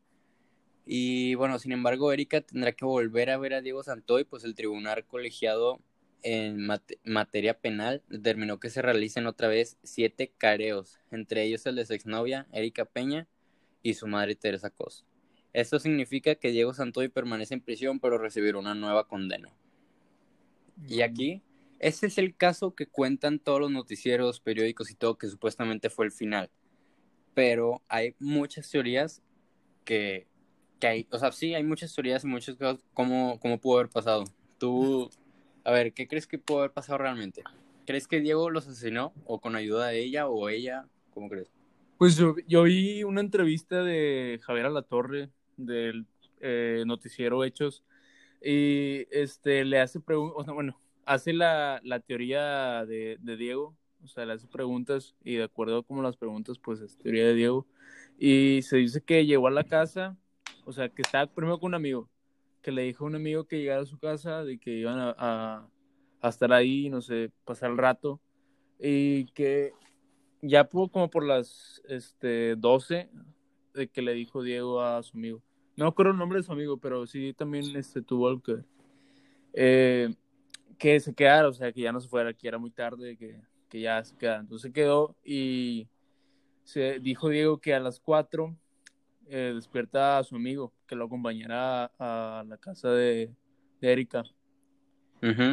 Y 0.84 1.36
bueno, 1.36 1.60
sin 1.60 1.74
embargo, 1.74 2.12
Erika 2.12 2.42
tendrá 2.42 2.72
que 2.72 2.86
volver 2.86 3.30
a 3.30 3.38
ver 3.38 3.54
a 3.54 3.62
Diego 3.62 3.84
Santoy, 3.84 4.24
pues 4.24 4.44
el 4.46 4.56
tribunal 4.56 5.06
colegiado 5.06 5.80
en 6.24 6.58
mate- 6.58 6.98
materia 7.04 7.60
penal 7.60 8.02
determinó 8.10 8.60
que 8.60 8.72
se 8.72 8.82
realicen 8.82 9.28
otra 9.28 9.48
vez 9.48 9.78
siete 9.84 10.32
careos, 10.40 10.98
entre 11.12 11.44
ellos 11.44 11.64
el 11.68 11.76
de 11.76 11.86
su 11.86 11.94
exnovia, 11.94 12.48
Erika 12.52 12.84
Peña, 12.86 13.28
y 13.84 13.94
su 13.94 14.08
madre 14.08 14.34
Teresa 14.34 14.72
Cos. 14.72 15.06
Esto 15.54 15.78
significa 15.78 16.34
que 16.34 16.50
Diego 16.50 16.74
Santoy 16.74 17.10
permanece 17.10 17.54
en 17.54 17.62
prisión, 17.62 18.00
pero 18.00 18.18
recibirá 18.18 18.58
una 18.58 18.74
nueva 18.74 19.08
condena. 19.08 19.50
Y 20.88 21.02
aquí, 21.02 21.42
ese 21.80 22.08
es 22.08 22.18
el 22.18 22.36
caso 22.36 22.76
que 22.76 22.88
cuentan 22.88 23.40
todos 23.40 23.60
los 23.60 23.72
noticieros, 23.72 24.40
periódicos 24.40 24.90
y 24.92 24.96
todo, 24.96 25.18
que 25.18 25.28
supuestamente 25.28 25.90
fue 25.90 26.06
el 26.06 26.12
final. 26.12 26.50
Pero 27.34 27.84
hay 27.88 28.16
muchas 28.20 28.70
teorías 28.70 29.22
que, 29.86 30.28
que 30.80 30.88
hay, 30.88 31.08
o 31.12 31.20
sea, 31.20 31.32
sí, 31.32 31.54
hay 31.54 31.64
muchas 31.64 31.94
teorías 31.94 32.24
y 32.24 32.28
muchos 32.28 32.58
casos, 32.58 32.84
cómo, 32.94 33.40
cómo 33.40 33.60
pudo 33.60 33.80
haber 33.80 33.90
pasado. 33.90 34.24
Tú, 34.58 35.10
a 35.64 35.72
ver, 35.72 35.94
¿qué 35.94 36.08
crees 36.08 36.26
que 36.26 36.40
pudo 36.40 36.60
haber 36.60 36.72
pasado 36.72 36.98
realmente? 36.98 37.44
¿Crees 37.86 38.08
que 38.08 38.20
Diego 38.22 38.50
los 38.50 38.68
asesinó 38.68 39.14
o 39.26 39.40
con 39.40 39.56
ayuda 39.56 39.88
de 39.88 40.00
ella 40.00 40.28
o 40.28 40.50
ella? 40.50 40.88
¿Cómo 41.12 41.30
crees? 41.30 41.52
Pues 41.98 42.16
yo, 42.16 42.36
yo 42.48 42.64
vi 42.64 43.04
una 43.04 43.22
entrevista 43.22 43.84
de 43.84 44.40
Javier 44.44 44.68
Alatorre 44.68 45.30
del 45.56 46.06
eh, 46.42 46.84
noticiero 46.86 47.44
Hechos 47.44 47.84
y 48.42 49.08
este 49.10 49.66
le 49.66 49.80
hace 49.80 50.00
preguntas, 50.00 50.54
bueno, 50.54 50.80
hace 51.08 51.34
la, 51.34 51.80
la 51.84 52.02
teoría 52.02 52.86
de, 52.86 53.18
de 53.22 53.38
Diego, 53.38 53.76
o 54.04 54.08
sea, 54.08 54.26
le 54.26 54.34
hace 54.34 54.48
preguntas 54.48 55.16
y 55.24 55.36
de 55.36 55.44
acuerdo 55.44 55.84
como 55.84 56.02
las 56.04 56.18
preguntas, 56.18 56.60
pues 56.60 56.82
es 56.82 56.98
teoría 56.98 57.26
de 57.26 57.34
Diego. 57.34 57.66
Y 58.20 58.62
se 58.64 58.78
dice 58.78 59.02
que 59.02 59.26
llegó 59.26 59.48
a 59.48 59.52
la 59.52 59.64
casa, 59.64 60.18
o 60.66 60.74
sea, 60.74 60.90
que 60.90 61.02
estaba 61.02 61.26
primero 61.28 61.60
con 61.60 61.70
un 61.70 61.76
amigo, 61.76 62.10
que 62.62 62.72
le 62.72 62.84
dijo 62.84 63.06
a 63.06 63.08
un 63.08 63.16
amigo 63.16 63.46
que 63.46 63.58
llegara 63.58 63.82
a 63.82 63.86
su 63.86 63.98
casa, 63.98 64.44
de 64.44 64.60
que 64.60 64.72
iban 64.72 65.00
a, 65.00 65.16
a, 65.18 65.70
a 66.22 66.30
estar 66.30 66.52
ahí, 66.52 66.90
no 66.90 67.02
sé, 67.02 67.32
pasar 67.46 67.72
el 67.72 67.78
rato, 67.78 68.20
y 68.80 69.26
que 69.28 69.72
ya 70.42 70.68
pudo 70.68 70.90
como 70.90 71.10
por 71.10 71.26
las 71.26 71.82
este, 71.88 72.56
12 72.58 73.10
de 73.74 73.88
que 73.88 74.02
le 74.02 74.14
dijo 74.14 74.44
Diego 74.44 74.82
a 74.82 75.02
su 75.04 75.18
amigo. 75.18 75.42
No 75.78 75.86
me 75.86 75.90
acuerdo 75.90 76.12
el 76.12 76.18
nombre 76.18 76.40
de 76.40 76.44
su 76.44 76.52
amigo, 76.52 76.78
pero 76.78 77.06
sí 77.08 77.34
también 77.34 77.76
este, 77.76 78.02
tuvo 78.02 78.28
algo 78.28 78.42
que 78.42 78.54
ver. 78.56 78.66
Eh, 79.54 80.14
que 80.78 81.00
se 81.00 81.14
quedara, 81.14 81.48
o 81.50 81.54
sea, 81.54 81.72
que 81.72 81.82
ya 81.82 81.92
no 81.92 82.00
se 82.00 82.08
fuera, 82.10 82.34
que 82.34 82.48
era 82.48 82.58
muy 82.58 82.72
tarde, 82.72 83.18
que, 83.18 83.42
que 83.70 83.82
ya 83.82 84.04
se 84.04 84.16
quedara. 84.16 84.42
Entonces 84.42 84.70
se 84.70 84.74
quedó 84.74 85.16
y 85.24 85.88
se 86.64 87.00
dijo 87.00 87.30
Diego 87.30 87.60
que 87.60 87.74
a 87.74 87.80
las 87.80 88.00
4 88.00 88.56
eh, 89.30 89.52
despierta 89.56 90.18
a 90.20 90.24
su 90.24 90.36
amigo, 90.36 90.74
que 90.88 90.96
lo 90.96 91.06
acompañara 91.06 91.86
a, 91.98 92.40
a 92.40 92.44
la 92.48 92.58
casa 92.58 92.92
de, 92.92 93.32
de 93.82 93.92
Erika. 93.92 94.24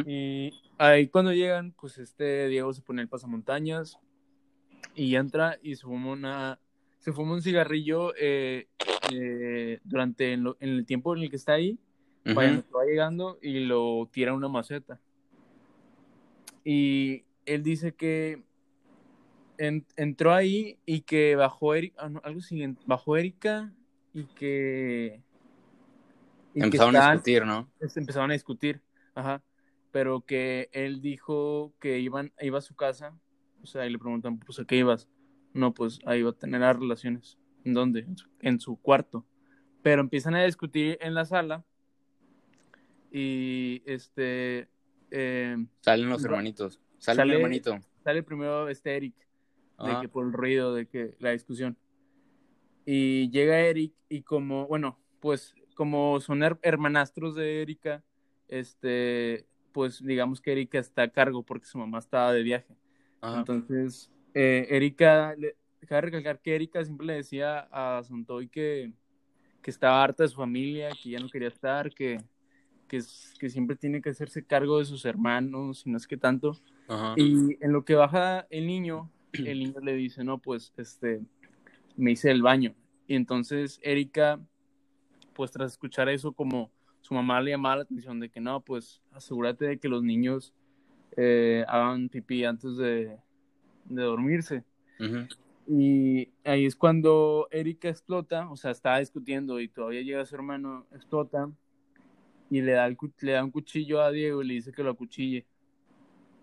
Y 0.07 0.53
ahí 0.77 1.07
cuando 1.07 1.33
llegan, 1.33 1.71
pues 1.79 1.97
este 1.97 2.47
Diego 2.47 2.71
se 2.73 2.81
pone 2.81 3.01
el 3.01 3.07
pasamontañas 3.09 3.97
y 4.93 5.15
entra 5.15 5.57
y 5.63 5.75
se 5.75 5.83
fuma 5.83 6.11
una, 6.11 6.59
se 6.99 7.11
fuma 7.11 7.33
un 7.33 7.41
cigarrillo 7.41 8.13
eh, 8.17 8.67
eh, 9.11 9.79
durante 9.83 10.33
en, 10.33 10.43
lo- 10.43 10.57
en 10.59 10.69
el 10.69 10.85
tiempo 10.85 11.15
en 11.15 11.23
el 11.23 11.29
que 11.29 11.35
está 11.37 11.53
ahí, 11.53 11.77
va 12.75 12.85
llegando 12.85 13.37
y 13.41 13.59
lo 13.61 14.07
tira 14.11 14.31
a 14.31 14.35
una 14.35 14.47
maceta. 14.47 14.99
Y 16.65 17.23
él 17.45 17.63
dice 17.63 17.93
que 17.93 18.43
en- 19.57 19.85
entró 19.95 20.33
ahí 20.33 20.79
y 20.85 21.01
que 21.01 21.35
bajó 21.35 21.75
Erika, 21.75 22.01
algo 22.23 22.39
así, 22.39 22.61
en- 22.61 22.77
bajó 22.85 23.15
Erika 23.15 23.71
y 24.13 24.25
que... 24.25 25.21
y 26.53 26.59
que 26.59 26.65
Empezaron 26.65 26.95
a 26.95 27.11
discutir, 27.11 27.45
¿no? 27.45 27.69
empezaron 27.95 28.31
a 28.31 28.33
discutir, 28.33 28.81
ajá, 29.13 29.43
pero 29.91 30.21
que 30.21 30.69
él 30.73 31.01
dijo 31.01 31.71
que 31.79 31.99
iban, 31.99 32.33
iba 32.41 32.57
a 32.57 32.61
su 32.61 32.75
casa, 32.75 33.17
O 33.61 33.67
sea, 33.67 33.85
y 33.85 33.89
le 33.91 33.97
preguntan, 33.99 34.39
pues, 34.39 34.59
¿a 34.59 34.65
qué 34.65 34.77
ibas? 34.77 35.07
No, 35.53 35.73
pues, 35.73 35.99
ahí 36.05 36.19
iba 36.19 36.31
a 36.31 36.33
tener 36.33 36.61
las 36.61 36.77
relaciones. 36.77 37.37
¿En 37.63 37.73
dónde? 37.73 38.01
En 38.01 38.17
su, 38.17 38.27
en 38.41 38.59
su 38.59 38.75
cuarto. 38.77 39.25
Pero 39.81 40.01
empiezan 40.01 40.35
a 40.35 40.43
discutir 40.43 40.97
en 41.01 41.13
la 41.13 41.25
sala 41.25 41.63
y, 43.11 43.81
este... 43.85 44.67
eh, 45.11 45.57
Salen 45.81 46.09
los 46.09 46.23
hermanitos. 46.23 46.79
Sale, 46.97 47.17
Sale- 47.17 47.35
un 47.35 47.41
hermanito. 47.41 47.79
sale 48.03 48.23
primero 48.23 48.67
este 48.69 48.95
Eric, 48.95 49.15
de 49.83 49.99
que 50.01 50.09
por 50.09 50.25
el 50.25 50.33
ruido, 50.33 50.73
de 50.73 50.87
que 50.87 51.15
la 51.19 51.31
discusión. 51.31 51.77
Y 52.85 53.29
llega 53.31 53.59
Eric 53.59 53.93
y 54.09 54.21
como, 54.21 54.67
bueno, 54.67 54.99
pues 55.19 55.55
como 55.75 56.19
son 56.21 56.41
her- 56.41 56.59
hermanastros 56.61 57.35
de 57.35 57.61
Erika, 57.61 58.03
este, 58.47 59.45
pues 59.71 60.03
digamos 60.03 60.39
que 60.39 60.51
Erika 60.51 60.79
está 60.79 61.03
a 61.03 61.09
cargo 61.11 61.43
porque 61.43 61.65
su 61.65 61.77
mamá 61.77 61.99
estaba 61.99 62.31
de 62.31 62.43
viaje. 62.43 62.75
Ajá. 63.21 63.39
Entonces, 63.39 64.11
eh, 64.33 64.67
Erika, 64.69 65.35
le, 65.37 65.55
cabe 65.87 66.01
recalcar 66.01 66.39
que 66.39 66.55
Erika 66.55 66.83
siempre 66.83 67.07
le 67.07 67.13
decía 67.15 67.67
a 67.71 68.01
Santoy 68.03 68.47
que, 68.47 68.93
que 69.61 69.71
estaba 69.71 70.03
harta 70.03 70.23
de 70.23 70.29
su 70.29 70.35
familia, 70.37 70.89
que 71.01 71.09
ya 71.09 71.19
no 71.19 71.27
quería 71.29 71.47
estar, 71.49 71.91
que, 71.93 72.21
que, 72.87 72.97
es- 72.97 73.33
que 73.39 73.49
siempre 73.49 73.75
tiene 73.75 74.01
que 74.01 74.09
hacerse 74.09 74.45
cargo 74.45 74.79
de 74.79 74.85
sus 74.85 75.05
hermanos, 75.05 75.85
y 75.85 75.89
no 75.91 75.97
es 75.97 76.07
que 76.07 76.17
tanto. 76.17 76.59
Ajá. 76.87 77.13
Y 77.17 77.57
en 77.63 77.71
lo 77.71 77.83
que 77.85 77.95
baja 77.95 78.47
el 78.49 78.67
niño, 78.67 79.11
el 79.33 79.59
niño 79.59 79.79
le 79.81 79.93
dice, 79.93 80.23
no, 80.23 80.37
pues, 80.37 80.73
este, 80.77 81.21
me 81.97 82.11
hice 82.11 82.31
el 82.31 82.41
baño. 82.41 82.73
Y 83.07 83.15
entonces 83.15 83.79
Erika, 83.83 84.39
pues 85.33 85.51
tras 85.51 85.73
escuchar 85.73 86.09
eso, 86.09 86.31
como 86.31 86.71
su 87.01 87.13
mamá 87.13 87.39
le 87.41 87.51
llamaba 87.51 87.77
la 87.77 87.81
atención 87.83 88.19
de 88.19 88.29
que 88.29 88.39
no, 88.39 88.61
pues 88.61 89.01
asegúrate 89.11 89.65
de 89.65 89.77
que 89.77 89.89
los 89.89 90.01
niños 90.01 90.53
eh, 91.17 91.63
hagan 91.67 92.09
pipí 92.09 92.43
antes 92.45 92.77
de, 92.77 93.17
de 93.85 94.01
dormirse. 94.01 94.63
Y 95.67 96.29
ahí 96.43 96.65
es 96.65 96.75
cuando 96.75 97.47
Erika 97.51 97.89
explota, 97.89 98.49
o 98.49 98.55
sea, 98.55 98.71
estaba 98.71 98.99
discutiendo 98.99 99.59
y 99.59 99.67
todavía 99.67 100.01
llega 100.01 100.25
su 100.25 100.35
hermano, 100.35 100.85
explota 100.93 101.49
y 102.49 102.61
le 102.61 102.73
da, 102.73 102.85
el 102.87 102.97
le 103.21 103.31
da 103.31 103.43
un 103.43 103.51
cuchillo 103.51 104.01
a 104.01 104.11
Diego 104.11 104.41
y 104.43 104.47
le 104.47 104.53
dice 104.55 104.71
que 104.71 104.83
lo 104.83 104.91
acuchille. 104.91 105.45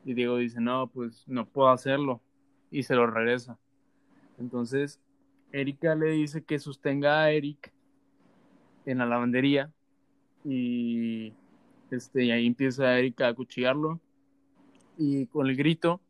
Y 0.04 0.14
Diego 0.14 0.36
dice, 0.36 0.60
no, 0.60 0.88
pues 0.88 1.24
no 1.28 1.46
puedo 1.46 1.68
hacerlo. 1.68 2.20
Y 2.70 2.82
se 2.82 2.94
lo 2.94 3.06
regresa. 3.06 3.58
Entonces, 4.38 5.00
Erika 5.52 5.94
le 5.94 6.10
dice 6.10 6.42
que 6.42 6.58
sostenga 6.58 7.22
a 7.22 7.30
Eric 7.30 7.72
en 8.86 8.98
la 8.98 9.06
lavandería 9.06 9.70
y, 10.44 11.32
este, 11.90 12.24
y 12.24 12.30
ahí 12.32 12.46
empieza 12.46 12.98
Erika 12.98 13.26
a 13.26 13.30
acuchillarlo 13.30 14.00
y 14.98 15.26
con 15.26 15.46
el 15.46 15.56
grito, 15.56 16.00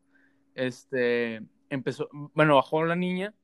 este, 0.55 1.43
empezó, 1.71 2.09
bueno, 2.35 2.57
bajó 2.57 2.85
la 2.85 2.97
niña. 2.97 3.35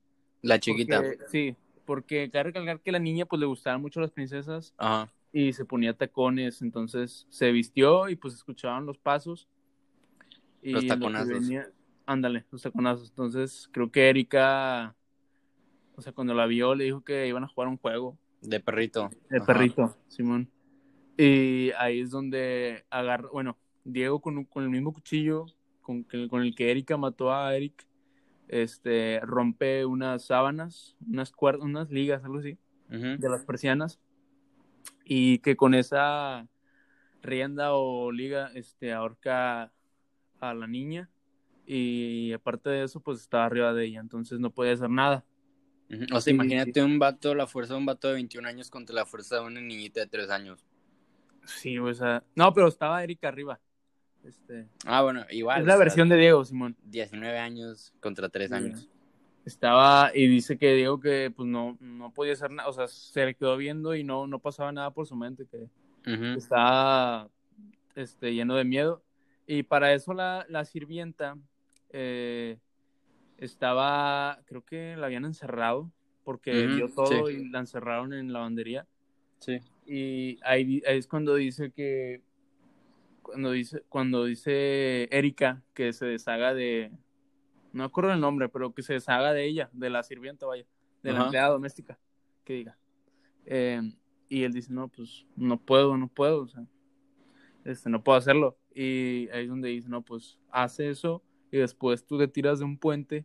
La 0.42 0.58
chiquita. 0.58 1.02
porque- 1.02 1.18
sí, 1.28 1.56
porque 1.84 2.30
cabe 2.30 2.44
recalcar 2.44 2.80
que 2.80 2.92
la 2.92 2.98
niña 2.98 3.26
pues 3.26 3.40
le 3.40 3.46
gustaban 3.46 3.80
mucho 3.80 4.00
las 4.00 4.10
princesas 4.10 4.72
Ajá. 4.76 5.10
Y 5.32 5.52
se 5.52 5.64
ponía 5.64 5.94
tacones, 5.96 6.62
entonces 6.62 7.26
se 7.30 7.52
vistió 7.52 8.08
y 8.08 8.16
pues 8.16 8.34
escuchaban 8.34 8.86
los 8.86 8.98
pasos. 8.98 9.48
Y 10.62 10.72
Los 10.72 10.84
lo 10.84 10.88
taconazos. 10.96 11.28
venía- 11.28 11.70
ándale, 12.06 12.44
los 12.50 12.62
taconazos. 12.62 13.10
Entonces 13.10 13.68
creo 13.72 13.90
que 13.90 14.08
Erika, 14.08 14.94
o 15.96 16.02
sea, 16.02 16.12
cuando 16.12 16.34
la 16.34 16.46
vio 16.46 16.74
le 16.74 16.84
dijo 16.84 17.02
que 17.02 17.26
iban 17.28 17.44
a 17.44 17.48
jugar 17.48 17.68
un 17.68 17.76
juego 17.78 18.18
De 18.40 18.60
perrito. 18.60 19.10
de 19.30 19.36
Ajá. 19.38 19.46
perrito, 19.46 19.96
Simón. 20.08 20.50
Y 21.16 21.70
ahí 21.78 22.00
es 22.00 22.10
donde 22.10 22.84
agarra, 22.90 23.28
bueno, 23.32 23.58
Diego 23.84 24.20
con, 24.20 24.44
con 24.44 24.62
el 24.64 24.70
mismo 24.70 24.92
cuchillo 24.92 25.46
con, 25.82 26.04
con 26.28 26.42
el 26.42 26.54
que 26.54 26.70
Erika 26.70 26.96
mató 26.98 27.32
a 27.32 27.56
Eric, 27.56 27.86
este, 28.48 29.20
rompe 29.20 29.84
unas 29.86 30.26
sábanas, 30.26 30.96
unas 31.06 31.32
unas 31.60 31.90
ligas, 31.90 32.22
algo 32.24 32.38
así, 32.38 32.58
de 32.88 33.28
las 33.28 33.44
persianas, 33.44 33.98
y 35.08 35.38
que 35.38 35.56
con 35.56 35.74
esa 35.74 36.46
rienda 37.22 37.72
o 37.72 38.12
liga, 38.12 38.50
este, 38.54 38.92
ahorca 38.92 39.72
a 40.40 40.54
la 40.54 40.66
niña, 40.66 41.10
y 41.66 42.32
aparte 42.32 42.70
de 42.70 42.84
eso, 42.84 43.00
pues 43.00 43.20
estaba 43.20 43.44
arriba 43.46 43.72
de 43.74 43.86
ella, 43.86 44.00
entonces 44.00 44.38
no 44.38 44.50
podía 44.50 44.72
hacer 44.74 44.90
nada. 44.90 45.24
O 45.90 46.06
sea, 46.06 46.20
Sí, 46.20 46.30
imagínate 46.30 46.82
un 46.82 46.98
vato, 46.98 47.34
la 47.34 47.46
fuerza 47.46 47.72
de 47.74 47.80
un 47.80 47.86
vato 47.86 48.08
de 48.08 48.14
21 48.14 48.46
años 48.46 48.70
contra 48.70 48.94
la 48.94 49.06
fuerza 49.06 49.36
de 49.36 49.46
una 49.46 49.60
niñita 49.60 50.00
de 50.00 50.06
3 50.06 50.30
años. 50.30 50.64
Sí, 51.46 51.78
o 51.78 51.92
sea, 51.94 52.22
no, 52.34 52.52
pero 52.52 52.68
estaba 52.68 53.02
Erika 53.02 53.28
arriba. 53.28 53.58
Este, 54.22 54.68
Ah, 54.84 55.00
bueno, 55.02 55.24
igual. 55.30 55.60
es 55.60 55.66
la 55.66 55.72
sea, 55.74 55.78
versión 55.78 56.08
de 56.10 56.16
Diego, 56.16 56.44
Simón. 56.44 56.76
19 56.84 57.38
años 57.38 57.94
contra 58.00 58.28
3 58.28 58.48
Sí. 58.50 58.54
años. 58.54 58.90
Estaba 59.48 60.10
y 60.14 60.26
dice 60.26 60.58
que 60.58 60.74
Diego 60.74 61.00
que 61.00 61.32
pues 61.34 61.48
no, 61.48 61.78
no 61.80 62.12
podía 62.12 62.34
hacer 62.34 62.50
nada, 62.50 62.68
o 62.68 62.72
sea, 62.74 62.86
se 62.86 63.24
le 63.24 63.34
quedó 63.34 63.56
viendo 63.56 63.94
y 63.94 64.04
no, 64.04 64.26
no 64.26 64.40
pasaba 64.40 64.72
nada 64.72 64.90
por 64.92 65.06
su 65.06 65.16
mente, 65.16 65.46
que 65.46 65.70
estaba 66.36 67.30
este, 67.94 68.34
lleno 68.34 68.56
de 68.56 68.64
miedo. 68.64 69.02
Y 69.46 69.62
para 69.62 69.94
eso 69.94 70.12
la, 70.12 70.44
la 70.50 70.66
sirvienta 70.66 71.38
eh, 71.88 72.58
estaba, 73.38 74.38
creo 74.44 74.62
que 74.66 74.96
la 74.98 75.06
habían 75.06 75.24
encerrado, 75.24 75.90
porque 76.24 76.66
Ujú, 76.66 76.76
vio 76.76 76.88
todo 76.90 77.30
sí. 77.30 77.36
y 77.36 77.48
la 77.48 77.60
encerraron 77.60 78.12
en 78.12 78.26
la 78.26 78.40
lavandería. 78.40 78.86
Sí. 79.38 79.60
Y 79.86 80.38
ahí, 80.42 80.82
ahí 80.86 80.98
es 80.98 81.06
cuando 81.06 81.36
dice 81.36 81.72
que, 81.72 82.20
cuando 83.22 83.52
dice, 83.52 83.82
cuando 83.88 84.26
dice 84.26 85.08
Erika 85.10 85.62
que 85.72 85.94
se 85.94 86.04
deshaga 86.04 86.52
de, 86.52 86.92
no 87.78 87.84
me 87.84 87.86
acuerdo 87.86 88.12
el 88.12 88.20
nombre, 88.20 88.48
pero 88.48 88.74
que 88.74 88.82
se 88.82 88.94
deshaga 88.94 89.32
de 89.32 89.46
ella, 89.46 89.70
de 89.72 89.88
la 89.88 90.02
sirvienta, 90.02 90.46
vaya, 90.46 90.66
de 91.02 91.12
la 91.12 91.22
empleada 91.24 91.50
doméstica, 91.50 91.96
que 92.44 92.54
diga. 92.54 92.76
Eh, 93.46 93.80
y 94.28 94.42
él 94.42 94.52
dice, 94.52 94.72
no, 94.72 94.88
pues 94.88 95.24
no 95.36 95.58
puedo, 95.58 95.96
no 95.96 96.08
puedo, 96.08 96.42
o 96.42 96.48
sea, 96.48 96.66
este, 97.64 97.88
no 97.88 98.02
puedo 98.02 98.18
hacerlo. 98.18 98.58
Y 98.74 99.28
ahí 99.32 99.44
es 99.44 99.48
donde 99.48 99.68
dice, 99.68 99.88
no, 99.88 100.02
pues 100.02 100.38
hace 100.50 100.90
eso 100.90 101.22
y 101.52 101.58
después 101.58 102.04
tú 102.04 102.18
te 102.18 102.26
tiras 102.26 102.58
de 102.58 102.64
un 102.64 102.76
puente. 102.76 103.24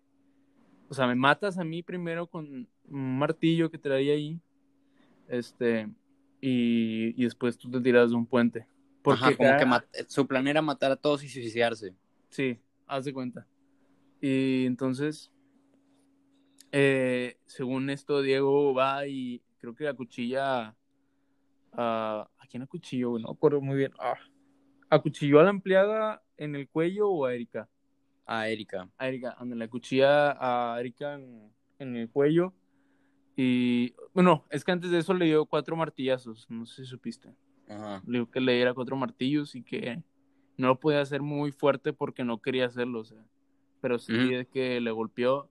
O 0.87 0.93
sea, 0.93 1.07
me 1.07 1.15
matas 1.15 1.57
a 1.57 1.63
mí 1.63 1.81
primero 1.81 2.27
con 2.27 2.67
un 2.87 3.17
martillo 3.17 3.71
que 3.71 3.79
traía 3.79 4.13
ahí, 4.13 4.39
este, 5.27 5.89
y, 6.41 7.19
y 7.19 7.23
después 7.23 7.57
tú 7.57 7.71
te 7.71 7.81
tiras 7.81 8.11
de 8.11 8.15
un 8.15 8.27
puente. 8.27 8.67
Porque 9.01 9.23
Ajá, 9.23 9.35
como 9.35 9.49
cada- 9.49 9.81
que 9.81 10.05
su 10.07 10.27
plan 10.27 10.47
era 10.47 10.61
matar 10.61 10.91
a 10.91 10.95
todos 10.95 11.23
y 11.23 11.29
suicidarse. 11.29 11.95
Sí, 12.29 12.59
haz 12.85 13.05
de 13.05 13.13
cuenta. 13.13 13.47
Y 14.25 14.65
entonces, 14.67 15.33
eh, 16.71 17.35
según 17.45 17.89
esto, 17.89 18.21
Diego 18.21 18.73
va 18.73 19.05
y 19.05 19.43
creo 19.57 19.75
que 19.75 19.85
acuchilla 19.85 20.59
a... 20.59 20.75
¿A, 21.73 22.29
¿a 22.39 22.47
quién 22.47 22.63
acuchilló? 22.63 23.19
No 23.19 23.27
me 23.27 23.33
acuerdo 23.33 23.59
muy 23.59 23.75
bien. 23.75 23.91
Ah, 23.99 24.17
¿Acuchilló 24.89 25.41
a 25.41 25.43
la 25.43 25.49
empleada 25.49 26.23
en 26.37 26.55
el 26.55 26.69
cuello 26.69 27.09
o 27.09 27.25
a 27.25 27.33
Erika? 27.33 27.67
A 28.25 28.47
Erika. 28.47 28.89
A 28.97 29.09
Erika, 29.09 29.35
ándale, 29.37 29.65
acuchilla 29.65 30.37
a 30.39 30.79
Erika 30.79 31.15
en, 31.15 31.51
en 31.79 31.97
el 31.97 32.09
cuello. 32.09 32.53
Y 33.35 33.93
bueno, 34.13 34.45
es 34.51 34.63
que 34.63 34.71
antes 34.71 34.89
de 34.89 34.99
eso 34.99 35.13
le 35.13 35.25
dio 35.25 35.45
cuatro 35.47 35.75
martillazos, 35.75 36.49
no 36.49 36.65
sé 36.65 36.85
si 36.85 36.89
supiste. 36.89 37.35
Ajá. 37.67 38.01
Le 38.07 38.19
dijo 38.19 38.31
que 38.31 38.39
le 38.39 38.53
diera 38.53 38.73
cuatro 38.73 38.95
martillos 38.95 39.53
y 39.53 39.63
que 39.63 40.01
no 40.55 40.67
lo 40.67 40.79
podía 40.79 41.01
hacer 41.01 41.21
muy 41.21 41.51
fuerte 41.51 41.91
porque 41.91 42.23
no 42.23 42.41
quería 42.41 42.67
hacerlo, 42.67 43.01
o 43.01 43.03
sea. 43.03 43.25
Pero 43.83 43.99
sí 43.99 44.13
es 44.33 44.47
que 44.47 44.79
le 44.79 44.91
golpeó 44.91 45.49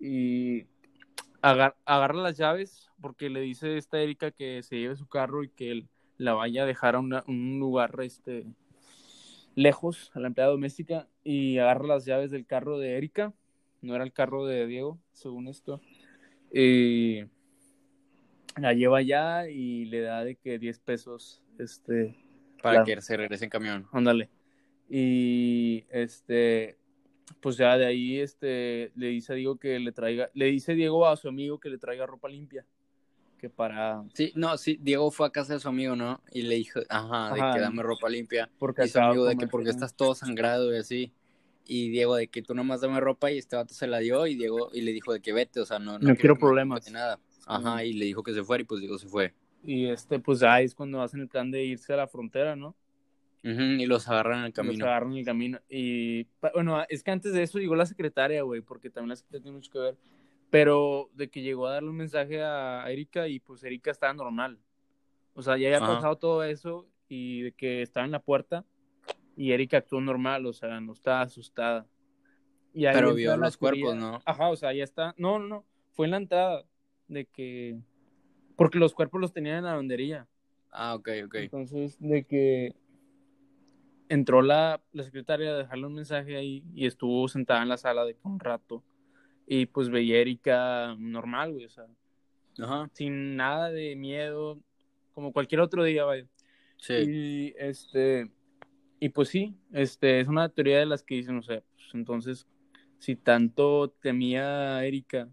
y 0.00 0.64
agar- 1.40 1.76
agarra 1.84 2.16
las 2.16 2.36
llaves 2.36 2.90
porque 3.00 3.30
le 3.30 3.42
dice 3.42 3.76
esta 3.76 4.00
Erika 4.00 4.32
que 4.32 4.60
se 4.64 4.76
lleve 4.76 4.96
su 4.96 5.06
carro 5.06 5.44
y 5.44 5.50
que 5.50 5.70
él 5.70 5.88
la 6.18 6.34
vaya 6.34 6.64
a 6.64 6.66
dejar 6.66 6.96
a 6.96 6.98
una- 6.98 7.22
un 7.28 7.60
lugar 7.60 7.94
este 8.02 8.44
lejos 9.54 10.10
a 10.14 10.18
la 10.18 10.26
empleada 10.26 10.50
doméstica 10.50 11.06
y 11.22 11.58
agarra 11.58 11.86
las 11.86 12.04
llaves 12.04 12.32
del 12.32 12.44
carro 12.44 12.80
de 12.80 12.96
Erika, 12.96 13.32
no 13.82 13.94
era 13.94 14.02
el 14.02 14.12
carro 14.12 14.44
de 14.46 14.66
Diego, 14.66 14.98
según 15.12 15.46
esto. 15.46 15.80
Y 16.52 17.20
la 18.60 18.72
lleva 18.72 18.98
allá 18.98 19.48
y 19.48 19.84
le 19.84 20.00
da 20.00 20.24
de 20.24 20.34
que 20.34 20.58
10 20.58 20.80
pesos 20.80 21.40
este 21.60 22.16
Para 22.60 22.82
que 22.82 23.00
se 23.00 23.16
regrese 23.16 23.44
en 23.44 23.50
camión. 23.50 23.86
Ándale. 23.92 24.28
Y 24.90 25.84
este, 25.90 26.76
pues 27.40 27.56
ya 27.56 27.76
de 27.76 27.86
ahí 27.86 28.18
este 28.18 28.92
le 28.96 29.08
dice 29.08 29.32
a 29.32 29.36
Diego 29.36 29.56
que 29.56 29.78
le 29.78 29.92
traiga, 29.92 30.30
le 30.34 30.46
dice 30.46 30.74
Diego 30.74 31.06
a 31.06 31.16
su 31.16 31.28
amigo 31.28 31.58
que 31.58 31.68
le 31.70 31.78
traiga 31.78 32.06
ropa 32.06 32.28
limpia, 32.28 32.64
que 33.38 33.50
para 33.50 34.04
Sí, 34.14 34.32
no, 34.34 34.56
sí, 34.58 34.78
Diego 34.80 35.10
fue 35.10 35.26
a 35.26 35.30
casa 35.30 35.54
de 35.54 35.60
su 35.60 35.68
amigo, 35.68 35.96
¿no? 35.96 36.20
Y 36.32 36.42
le 36.42 36.54
dijo, 36.56 36.80
ajá, 36.88 37.34
de 37.34 37.40
Ajá. 37.40 37.54
que 37.54 37.60
dame 37.60 37.82
ropa 37.82 38.08
limpia. 38.08 38.50
porque 38.58 38.84
Y 38.84 38.88
su 38.88 38.98
amigo 39.00 39.24
de 39.26 39.36
que 39.36 39.46
porque 39.46 39.70
estás 39.70 39.94
todo 39.94 40.14
sangrado 40.14 40.72
y 40.74 40.78
así. 40.78 41.12
Y 41.66 41.88
Diego 41.88 42.14
de 42.16 42.28
que 42.28 42.42
tú 42.42 42.54
nomás 42.54 42.82
dame 42.82 43.00
ropa 43.00 43.30
y 43.30 43.38
este 43.38 43.56
vato 43.56 43.72
se 43.72 43.86
la 43.86 43.98
dio 43.98 44.26
y 44.26 44.34
Diego 44.34 44.68
y 44.72 44.82
le 44.82 44.92
dijo 44.92 45.12
de 45.14 45.20
que 45.20 45.32
vete, 45.32 45.60
o 45.60 45.66
sea, 45.66 45.78
no, 45.78 45.98
No 45.98 46.14
quiero 46.14 46.34
que 46.34 46.38
me 46.40 46.40
problemas. 46.40 46.90
Nada. 46.90 47.18
Ajá, 47.46 47.84
y 47.84 47.94
le 47.94 48.04
dijo 48.06 48.22
que 48.22 48.34
se 48.34 48.42
fuera 48.44 48.62
y 48.62 48.64
pues 48.66 48.80
Diego 48.80 48.98
se 48.98 49.08
fue. 49.08 49.34
y 49.62 49.86
este 49.86 50.18
pues 50.18 50.42
ahí 50.42 50.66
es 50.66 50.74
cuando 50.74 51.00
hacen 51.00 51.20
el 51.20 51.28
plan 51.28 51.50
de 51.50 51.64
irse 51.64 51.92
a 51.94 51.96
la 51.96 52.06
frontera, 52.06 52.54
¿no? 52.56 52.74
Ujú, 53.44 53.60
y 53.60 53.86
los 53.86 54.08
agarran 54.08 54.38
en 54.38 54.44
el 54.46 54.50
Los 54.50 54.54
camino. 54.54 54.84
agarran 54.86 55.12
en 55.12 55.18
el 55.18 55.24
camino. 55.24 55.60
Y 55.68 56.26
bueno, 56.54 56.82
es 56.88 57.02
que 57.02 57.10
antes 57.10 57.34
de 57.34 57.42
eso 57.42 57.58
llegó 57.58 57.76
la 57.76 57.84
secretaria, 57.84 58.42
güey, 58.42 58.62
porque 58.62 58.88
también 58.88 59.10
la 59.10 59.16
secretaria 59.16 59.42
tiene 59.42 59.56
mucho 59.56 59.70
que 59.70 59.78
ver. 59.78 59.96
Pero 60.50 61.10
de 61.12 61.28
que 61.28 61.42
llegó 61.42 61.66
a 61.66 61.72
darle 61.72 61.90
un 61.90 61.96
mensaje 61.96 62.42
a 62.42 62.90
Erika 62.90 63.28
y 63.28 63.40
pues 63.40 63.62
Erika 63.62 63.90
estaba 63.90 64.14
normal. 64.14 64.58
O 65.34 65.42
sea, 65.42 65.58
ya 65.58 65.68
había 65.68 65.78
Ajá. 65.78 65.94
pasado 65.94 66.16
todo 66.16 66.42
eso 66.44 66.88
y 67.08 67.42
de 67.42 67.52
que 67.52 67.82
estaba 67.82 68.06
en 68.06 68.12
la 68.12 68.20
puerta 68.20 68.64
y 69.36 69.52
Erika 69.52 69.78
actuó 69.78 70.00
normal, 70.00 70.46
o 70.46 70.52
sea, 70.52 70.80
no 70.80 70.92
estaba 70.92 71.22
asustada. 71.22 71.86
Y 72.72 72.86
ahí 72.86 72.94
Pero 72.94 73.14
vio 73.14 73.36
los 73.36 73.56
cuerpos, 73.56 73.94
¿no? 73.94 74.20
Ajá, 74.24 74.48
o 74.48 74.56
sea, 74.56 74.72
ya 74.72 74.84
está. 74.84 75.14
No, 75.18 75.38
no, 75.38 75.46
no. 75.46 75.64
Fue 75.92 76.06
en 76.06 76.12
la 76.12 76.16
entrada 76.16 76.64
de 77.08 77.26
que. 77.26 77.78
Porque 78.56 78.78
los 78.78 78.94
cuerpos 78.94 79.20
los 79.20 79.32
tenían 79.32 79.58
en 79.58 79.64
la 79.64 79.70
lavandería. 79.70 80.26
Ah, 80.70 80.94
ok, 80.94 81.08
ok. 81.26 81.34
Entonces, 81.36 81.96
de 82.00 82.24
que 82.24 82.74
entró 84.08 84.42
la, 84.42 84.80
la 84.92 85.02
secretaria 85.02 85.50
a 85.50 85.58
dejarle 85.58 85.86
un 85.86 85.94
mensaje 85.94 86.36
ahí 86.36 86.64
y 86.74 86.86
estuvo 86.86 87.26
sentada 87.28 87.62
en 87.62 87.68
la 87.68 87.76
sala 87.76 88.04
de 88.04 88.16
un 88.22 88.38
rato. 88.40 88.82
Y 89.46 89.66
pues 89.66 89.90
veía 89.90 90.16
a 90.16 90.20
Erika 90.20 90.96
normal, 90.98 91.52
güey, 91.52 91.66
o 91.66 91.70
sea, 91.70 91.86
Ajá, 92.58 92.88
sin 92.94 93.36
nada 93.36 93.70
de 93.70 93.96
miedo, 93.96 94.60
como 95.12 95.32
cualquier 95.32 95.60
otro 95.60 95.84
día, 95.84 96.04
vaya. 96.04 96.26
sí. 96.78 96.94
Y 96.94 97.54
este, 97.58 98.30
y 99.00 99.08
pues 99.10 99.28
sí, 99.28 99.54
este, 99.72 100.20
es 100.20 100.28
una 100.28 100.48
teoría 100.48 100.78
de 100.78 100.86
las 100.86 101.02
que 101.02 101.16
dicen, 101.16 101.36
o 101.36 101.42
sea, 101.42 101.62
pues 101.74 101.88
entonces, 101.94 102.46
si 102.98 103.16
tanto 103.16 103.90
temía 104.00 104.78
a 104.78 104.86
Erika, 104.86 105.28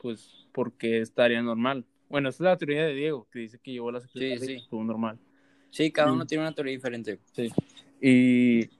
pues, 0.00 0.46
¿por 0.52 0.76
qué 0.76 1.00
estaría 1.00 1.42
normal? 1.42 1.84
Bueno, 2.08 2.28
esa 2.28 2.36
es 2.36 2.40
la 2.42 2.56
teoría 2.56 2.84
de 2.84 2.94
Diego, 2.94 3.26
que 3.32 3.40
dice 3.40 3.58
que 3.58 3.72
llevó 3.72 3.90
la 3.90 4.00
secretaria 4.00 4.38
sí. 4.38 4.52
y 4.52 4.56
estuvo 4.56 4.84
normal. 4.84 5.18
Sí, 5.70 5.90
cada 5.92 6.12
uno 6.12 6.26
tiene 6.26 6.42
una 6.44 6.54
teoría 6.54 6.72
diferente. 6.72 7.18
Sí. 7.32 7.50
Y 8.00 8.70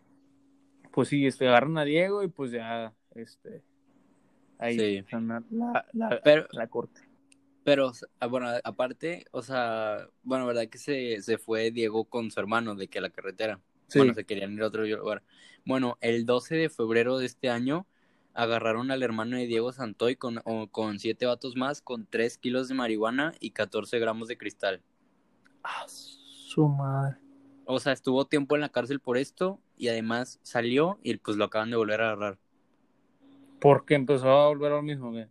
pues 0.93 1.09
sí, 1.09 1.27
este, 1.27 1.47
agarran 1.49 1.77
a 1.79 1.85
Diego 1.85 2.23
y 2.23 2.29
pues 2.29 2.51
ya, 2.53 2.93
este, 3.15 3.63
ahí 4.59 4.79
Sí. 4.79 5.05
la, 5.11 5.43
la, 5.51 5.87
la, 5.93 6.21
Pero, 6.23 6.47
la 6.53 6.67
corte. 6.69 7.03
pero, 7.65 7.93
ah, 8.21 8.27
bueno, 8.27 8.49
aparte, 8.65 9.27
o 9.31 9.43
sea, 9.43 10.09
bueno, 10.23 10.47
verdad 10.47 10.69
que 10.69 10.79
se, 10.79 11.21
se 11.21 11.37
fue 11.39 11.71
Diego 11.71 12.05
con 12.05 12.31
su 12.31 12.41
hermano 12.41 12.75
de 12.75 12.89
que 12.89 12.99
a 12.99 13.03
la 13.03 13.11
carretera. 13.11 13.61
Sí. 13.89 13.99
Bueno, 13.99 14.15
se 14.15 14.25
querían 14.25 14.55
ir 14.55 14.63
a 14.63 14.67
otro 14.69 14.85
lugar. 14.87 15.23
Bueno, 15.65 15.99
el 16.01 16.25
12 16.25 16.57
de 16.57 16.71
febrero 16.71 17.19
de 17.19 17.27
este 17.27 17.51
año 17.51 17.87
agarraron 18.35 18.91
al 18.91 19.03
hermano 19.03 19.37
de 19.37 19.47
Diego 19.47 19.73
Santoy 19.73 20.17
con, 20.17 20.41
o- 20.45 20.67
con 20.69 20.99
siete 20.99 21.27
vatos 21.27 21.57
más, 21.57 21.83
con 21.83 22.07
3 22.07 22.37
kilos 22.39 22.69
de 22.69 22.75
marihuana 22.75 23.35
y 23.41 23.51
14 23.51 23.99
gramos 23.99 24.29
de 24.29 24.37
cristal. 24.39 24.83
Ah, 25.63 25.87
su 26.57 26.67
madre. 26.69 27.19
O 27.67 27.79
sea, 27.79 27.93
estuvo 27.93 28.25
tiempo 28.25 28.55
en 28.55 28.63
la 28.63 28.71
cárcel 28.71 28.99
por 28.99 29.19
esto 29.19 29.61
y 29.77 29.89
además 29.89 30.41
salió 30.43 30.99
y 31.03 31.15
pues 31.19 31.37
lo 31.37 31.45
acaban 31.45 31.71
de 31.71 31.77
volver 31.77 32.01
a 32.01 32.07
agarrar. 32.13 32.39
Porque 33.61 33.95
empezó 33.95 34.31
a 34.31 34.49
volver 34.49 34.73
a 34.73 34.77
lo 34.77 34.83
mismo, 34.83 35.13
¿qué? 35.13 35.29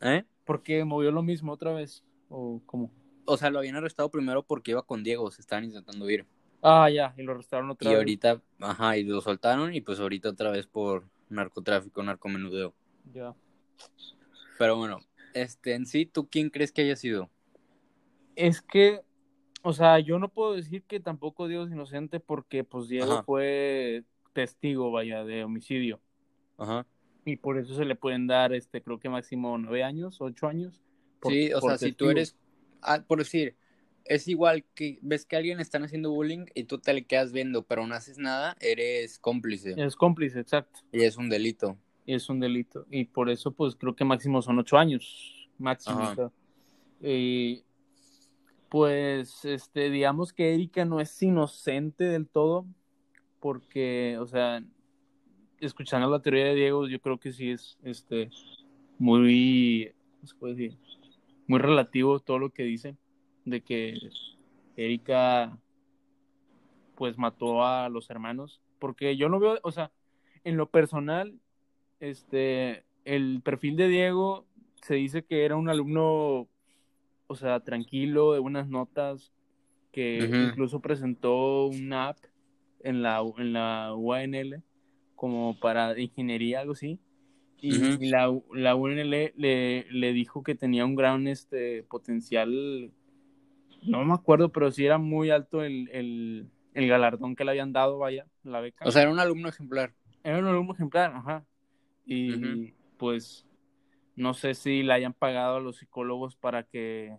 ¿Eh? 0.00 0.24
Porque 0.44 0.84
movió 0.84 1.10
lo 1.10 1.22
mismo 1.22 1.52
otra 1.52 1.72
vez. 1.72 2.02
¿O 2.30 2.62
cómo? 2.64 2.90
O 3.26 3.36
sea, 3.36 3.50
lo 3.50 3.58
habían 3.58 3.76
arrestado 3.76 4.10
primero 4.10 4.42
porque 4.42 4.70
iba 4.70 4.82
con 4.82 5.02
Diego, 5.02 5.30
se 5.30 5.42
estaban 5.42 5.64
intentando 5.64 6.08
ir. 6.08 6.26
Ah, 6.62 6.88
ya, 6.88 7.12
y 7.18 7.22
lo 7.22 7.32
arrestaron 7.32 7.68
otra 7.70 7.90
Y 7.90 7.92
vez. 7.92 7.98
ahorita, 7.98 8.42
ajá, 8.60 8.96
y 8.96 9.04
lo 9.04 9.20
soltaron 9.20 9.74
y 9.74 9.82
pues 9.82 10.00
ahorita 10.00 10.30
otra 10.30 10.50
vez 10.50 10.66
por 10.66 11.04
narcotráfico, 11.28 12.02
narcomenudeo. 12.02 12.74
Ya. 13.12 13.34
Pero 14.58 14.76
bueno, 14.76 15.00
este, 15.34 15.74
en 15.74 15.84
sí, 15.86 16.06
¿tú 16.06 16.28
quién 16.28 16.48
crees 16.50 16.72
que 16.72 16.82
haya 16.82 16.96
sido? 16.96 17.30
Es 18.36 18.62
que, 18.62 19.02
o 19.62 19.72
sea, 19.72 19.98
yo 19.98 20.18
no 20.18 20.28
puedo 20.28 20.54
decir 20.54 20.82
que 20.84 21.00
tampoco 21.00 21.48
Diego 21.48 21.64
es 21.64 21.72
inocente 21.72 22.20
porque 22.20 22.64
pues 22.64 22.88
Diego 22.88 23.12
Ajá. 23.12 23.22
fue 23.24 24.04
testigo, 24.32 24.90
vaya, 24.90 25.24
de 25.24 25.44
homicidio. 25.44 26.00
Ajá. 26.58 26.86
Y 27.24 27.36
por 27.36 27.58
eso 27.58 27.74
se 27.74 27.84
le 27.84 27.96
pueden 27.96 28.26
dar, 28.26 28.52
este, 28.52 28.82
creo 28.82 29.00
que 29.00 29.08
máximo 29.08 29.58
nueve 29.58 29.82
años, 29.82 30.20
ocho 30.20 30.46
años. 30.46 30.80
por- 31.18 31.32
sí, 31.32 31.52
o 31.52 31.60
por 31.60 31.70
sea, 31.70 31.78
si 31.78 31.92
tú 31.92 32.10
eres, 32.10 32.36
ah, 32.82 33.02
por 33.06 33.18
decir, 33.18 33.56
es 34.04 34.28
igual 34.28 34.64
que 34.74 34.98
ves 35.02 35.24
que 35.24 35.36
alguien 35.36 35.60
están 35.60 35.82
haciendo 35.82 36.10
bullying 36.10 36.46
y 36.54 36.64
tú 36.64 36.78
te 36.78 36.92
le 36.92 37.04
quedas 37.04 37.32
viendo, 37.32 37.62
pero 37.62 37.86
no 37.86 37.94
haces 37.94 38.18
nada, 38.18 38.56
eres 38.60 39.18
cómplice. 39.18 39.74
Es 39.76 39.96
cómplice, 39.96 40.38
exacto. 40.40 40.80
Y 40.92 41.02
es 41.02 41.16
un 41.16 41.28
delito. 41.28 41.76
Y 42.04 42.14
es 42.14 42.28
un 42.28 42.38
delito. 42.38 42.86
Y 42.90 43.04
por 43.06 43.30
eso, 43.30 43.50
pues 43.50 43.74
creo 43.74 43.96
que 43.96 44.04
máximo 44.04 44.40
son 44.42 44.58
ocho 44.58 44.78
años. 44.78 45.48
Máximo. 45.58 45.98
Ajá. 45.98 46.12
o 46.12 46.14
sea. 46.14 46.30
Y, 47.10 47.64
pues, 48.68 49.44
este, 49.44 49.90
digamos 49.90 50.32
que 50.32 50.54
Erika 50.54 50.84
no 50.84 51.00
es 51.00 51.22
inocente 51.22 52.04
del 52.04 52.28
todo, 52.28 52.66
porque, 53.40 54.18
o 54.20 54.26
sea, 54.26 54.62
escuchando 55.60 56.10
la 56.10 56.20
teoría 56.20 56.46
de 56.46 56.54
Diego, 56.54 56.88
yo 56.88 57.00
creo 57.00 57.18
que 57.18 57.32
sí 57.32 57.50
es, 57.50 57.78
este, 57.82 58.30
muy, 58.98 59.92
¿cómo? 60.38 60.54
Muy 61.46 61.60
relativo 61.60 62.18
todo 62.20 62.38
lo 62.38 62.50
que 62.50 62.64
dice, 62.64 62.96
de 63.44 63.60
que 63.60 63.98
Erika, 64.76 65.58
pues, 66.96 67.18
mató 67.18 67.64
a 67.64 67.88
los 67.88 68.10
hermanos, 68.10 68.60
porque 68.78 69.16
yo 69.16 69.28
no 69.28 69.38
veo, 69.38 69.58
o 69.62 69.70
sea, 69.70 69.92
en 70.44 70.56
lo 70.56 70.70
personal, 70.70 71.38
este, 72.00 72.84
el 73.04 73.40
perfil 73.42 73.76
de 73.76 73.88
Diego 73.88 74.46
se 74.82 74.94
dice 74.94 75.24
que 75.24 75.44
era 75.44 75.56
un 75.56 75.68
alumno, 75.68 76.48
o 77.26 77.34
sea, 77.34 77.60
tranquilo, 77.60 78.32
de 78.32 78.38
buenas 78.38 78.68
notas, 78.68 79.32
que 79.92 80.18
incluso 80.50 80.80
presentó 80.80 81.66
una 81.66 82.08
app 82.08 82.18
en 82.80 83.02
la, 83.02 83.22
en 83.38 83.52
la 83.52 83.94
UANL 83.94 84.62
como 85.14 85.58
para 85.58 85.98
ingeniería, 85.98 86.60
algo 86.60 86.72
así. 86.72 87.00
Y 87.58 88.10
la, 88.10 88.32
la 88.52 88.76
UNL 88.76 89.32
le, 89.34 89.86
le 89.90 90.12
dijo 90.12 90.42
que 90.42 90.54
tenía 90.54 90.84
un 90.84 90.94
gran 90.94 91.26
este, 91.26 91.82
potencial, 91.84 92.92
no 93.82 94.04
me 94.04 94.14
acuerdo, 94.14 94.52
pero 94.52 94.70
sí 94.70 94.84
era 94.84 94.98
muy 94.98 95.30
alto 95.30 95.62
el, 95.62 95.88
el, 95.90 96.46
el 96.74 96.88
galardón 96.88 97.34
que 97.34 97.44
le 97.44 97.52
habían 97.52 97.72
dado, 97.72 97.98
vaya, 97.98 98.26
la 98.44 98.60
beca. 98.60 98.84
O 98.86 98.90
sea, 98.90 99.02
era 99.02 99.10
un 99.10 99.18
alumno 99.18 99.48
ejemplar. 99.48 99.94
Era 100.22 100.38
un 100.38 100.46
alumno 100.46 100.74
ejemplar, 100.74 101.12
ajá. 101.14 101.44
Y 102.04 102.72
pues 102.98 103.46
no 104.16 104.34
sé 104.34 104.54
si 104.54 104.82
le 104.82 104.92
hayan 104.94 105.12
pagado 105.12 105.56
a 105.56 105.60
los 105.60 105.76
psicólogos 105.76 106.36
para 106.36 106.62
que, 106.64 107.16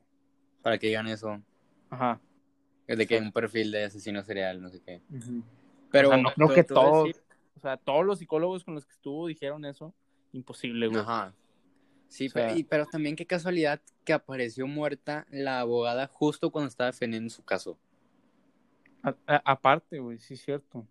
Para 0.62 0.77
que 0.77 0.88
digan 0.88 1.07
eso. 1.07 1.41
ajá. 1.89 2.19
De 2.88 3.05
que 3.05 3.19
un 3.19 3.31
perfil 3.33 3.71
de 3.71 3.83
asesino 3.86 4.23
serial, 4.23 4.62
no 4.62 4.69
sé 4.69 4.81
qué. 4.81 5.01
Pero 5.91 6.07
o 6.10 6.12
sea, 6.13 6.21
no 6.21 6.31
creo 6.33 6.49
que 6.53 6.63
todos, 6.63 7.07
decir- 7.07 7.21
o 7.55 7.60
sea, 7.60 7.75
todos 7.77 8.05
los 8.05 8.19
psicólogos 8.19 8.63
con 8.63 8.75
los 8.75 8.86
que 8.86 8.93
estuvo 8.93 9.27
dijeron 9.27 9.65
eso. 9.65 9.93
Imposible, 10.31 10.88
güey. 10.88 10.99
Ajá. 11.01 11.33
Sí, 12.07 12.27
O 12.27 12.29
sea- 12.29 12.47
pero, 12.47 12.57
y- 12.60 12.63
pero 12.63 12.86
también 12.86 13.17
qué 13.17 13.25
casualidad 13.25 13.81
que 14.05 14.13
apareció 14.13 14.67
muerta 14.67 15.27
la 15.29 15.60
abogada 15.60 16.07
justo 16.07 16.49
cuando 16.49 16.69
estaba 16.69 16.89
defendiendo 16.91 17.29
su 17.29 17.43
caso. 17.43 17.77
A- 19.03 19.15
a- 19.27 19.41
aparte, 19.51 19.99
güey, 19.99 20.17
sí 20.19 20.36
es 20.36 20.41
cierto. 20.41 20.88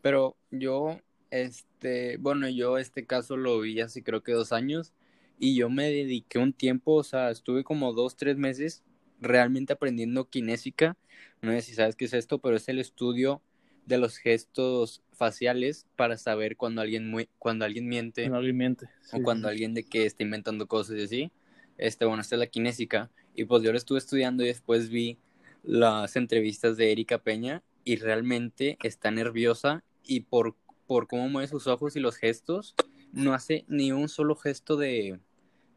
Pero 0.00 0.36
yo, 0.50 0.98
este, 1.30 2.16
bueno, 2.18 2.48
yo 2.48 2.78
este 2.78 3.04
caso 3.06 3.36
lo 3.36 3.60
vi 3.60 3.80
hace 3.82 4.02
creo 4.02 4.22
que 4.22 4.32
dos 4.32 4.52
años 4.52 4.94
y 5.38 5.54
yo 5.56 5.70
me 5.70 5.90
dediqué 5.90 6.38
un 6.38 6.52
tiempo, 6.52 6.94
o 6.94 7.04
sea, 7.04 7.30
estuve 7.30 7.64
como 7.64 7.92
dos, 7.92 8.16
tres 8.16 8.36
meses 8.36 8.82
realmente 9.20 9.72
aprendiendo 9.72 10.28
kinésica. 10.28 10.96
No 11.42 11.52
sé 11.52 11.62
si 11.62 11.74
sabes 11.74 11.96
qué 11.96 12.06
es 12.06 12.12
esto, 12.14 12.38
pero 12.38 12.56
es 12.56 12.68
el 12.68 12.78
estudio 12.78 13.40
de 13.86 13.98
los 13.98 14.18
gestos 14.18 15.02
faciales 15.12 15.86
para 15.96 16.16
saber 16.18 16.56
cuando 16.56 16.82
alguien, 16.82 17.10
mue- 17.12 17.28
cuando 17.38 17.64
alguien 17.64 17.88
miente. 17.88 18.24
Finalmente. 18.24 18.86
o 19.12 19.22
cuando 19.22 19.48
alguien 19.48 19.74
de 19.74 19.84
que 19.84 20.04
está 20.06 20.22
inventando 20.22 20.66
cosas 20.66 20.98
y 20.98 21.02
así. 21.02 21.32
Este, 21.78 22.04
bueno, 22.04 22.20
esta 22.20 22.34
es 22.36 22.40
la 22.40 22.46
kinésica. 22.48 23.10
Y 23.34 23.44
pues 23.44 23.62
yo 23.62 23.70
lo 23.72 23.78
estuve 23.78 23.98
estudiando 23.98 24.42
y 24.42 24.48
después 24.48 24.90
vi 24.90 25.18
las 25.62 26.16
entrevistas 26.16 26.76
de 26.76 26.92
Erika 26.92 27.18
Peña 27.18 27.62
y 27.84 27.96
realmente 27.96 28.76
está 28.82 29.10
nerviosa 29.10 29.84
y 30.04 30.20
por, 30.20 30.56
por 30.86 31.06
cómo 31.06 31.28
mueve 31.28 31.48
sus 31.48 31.66
ojos 31.66 31.96
y 31.96 32.00
los 32.00 32.16
gestos, 32.16 32.74
no 33.12 33.32
hace 33.32 33.64
ni 33.68 33.92
un 33.92 34.08
solo 34.08 34.34
gesto 34.36 34.76
de, 34.76 35.20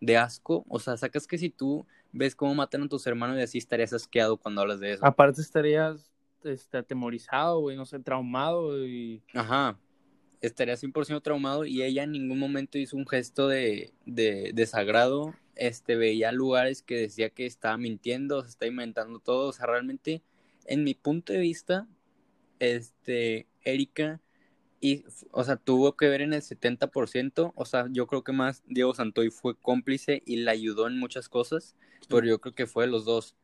de 0.02 0.18
asco. 0.18 0.66
O 0.68 0.80
sea, 0.80 0.98
sacas 0.98 1.26
que 1.28 1.38
si 1.38 1.50
tú 1.50 1.86
ves 2.12 2.36
cómo 2.36 2.54
matan 2.54 2.84
a 2.84 2.90
tus 2.90 3.08
hermanos 3.08 3.38
y 3.38 3.42
así 3.42 3.58
estarías 3.58 3.94
asqueado 3.94 4.36
cuando 4.36 4.62
hablas 4.62 4.82
de 4.82 4.94
eso. 4.94 5.06
Aparte 5.06 5.40
estarías 5.40 6.12
este, 6.44 6.80
atemorizado, 6.80 7.62
güey, 7.62 7.78
no 7.78 7.86
sé, 7.86 8.00
traumado 8.00 8.86
y... 8.86 9.22
Ajá. 9.34 9.80
Estaría 10.42 10.74
100% 10.74 11.22
traumado 11.22 11.66
y 11.66 11.84
ella 11.84 12.04
en 12.04 12.12
ningún 12.12 12.40
momento 12.40 12.80
hizo 12.80 12.98
un 12.98 13.08
gesto 13.08 13.48
de, 13.48 13.94
de 14.06 14.52
desagrado. 14.56 15.36
Este, 15.56 15.96
veía 15.96 16.32
lugares 16.32 16.82
que 16.82 16.96
decía 16.96 17.30
que 17.30 17.46
estaba 17.46 17.78
mintiendo, 17.78 18.42
se 18.42 18.50
está 18.50 18.66
inventando 18.66 19.20
todo. 19.20 19.50
O 19.50 19.54
sea, 19.54 19.68
realmente, 19.68 20.24
en 20.66 20.84
mi 20.84 20.96
punto 20.96 21.32
de 21.32 21.40
vista, 21.40 21.88
este, 22.58 23.48
Erika, 23.64 24.20
y, 24.82 25.06
o 25.30 25.44
sea, 25.44 25.58
tuvo 25.58 25.96
que 25.96 26.10
ver 26.10 26.22
en 26.22 26.34
el 26.34 26.42
70%. 26.42 27.54
O 27.56 27.66
sea, 27.66 27.86
yo 27.92 28.08
creo 28.08 28.24
que 28.24 28.32
más 28.32 28.64
Diego 28.66 28.96
Santoy 28.96 29.30
fue 29.30 29.56
cómplice 29.56 30.24
y 30.26 30.38
la 30.38 30.52
ayudó 30.52 30.88
en 30.88 30.98
muchas 30.98 31.30
cosas, 31.30 31.76
pero 32.10 32.26
yo 32.26 32.42
creo 32.42 32.56
que 32.56 32.66
fue 32.66 32.86
de 32.86 32.92
los 32.92 33.06
dos. 33.06 33.36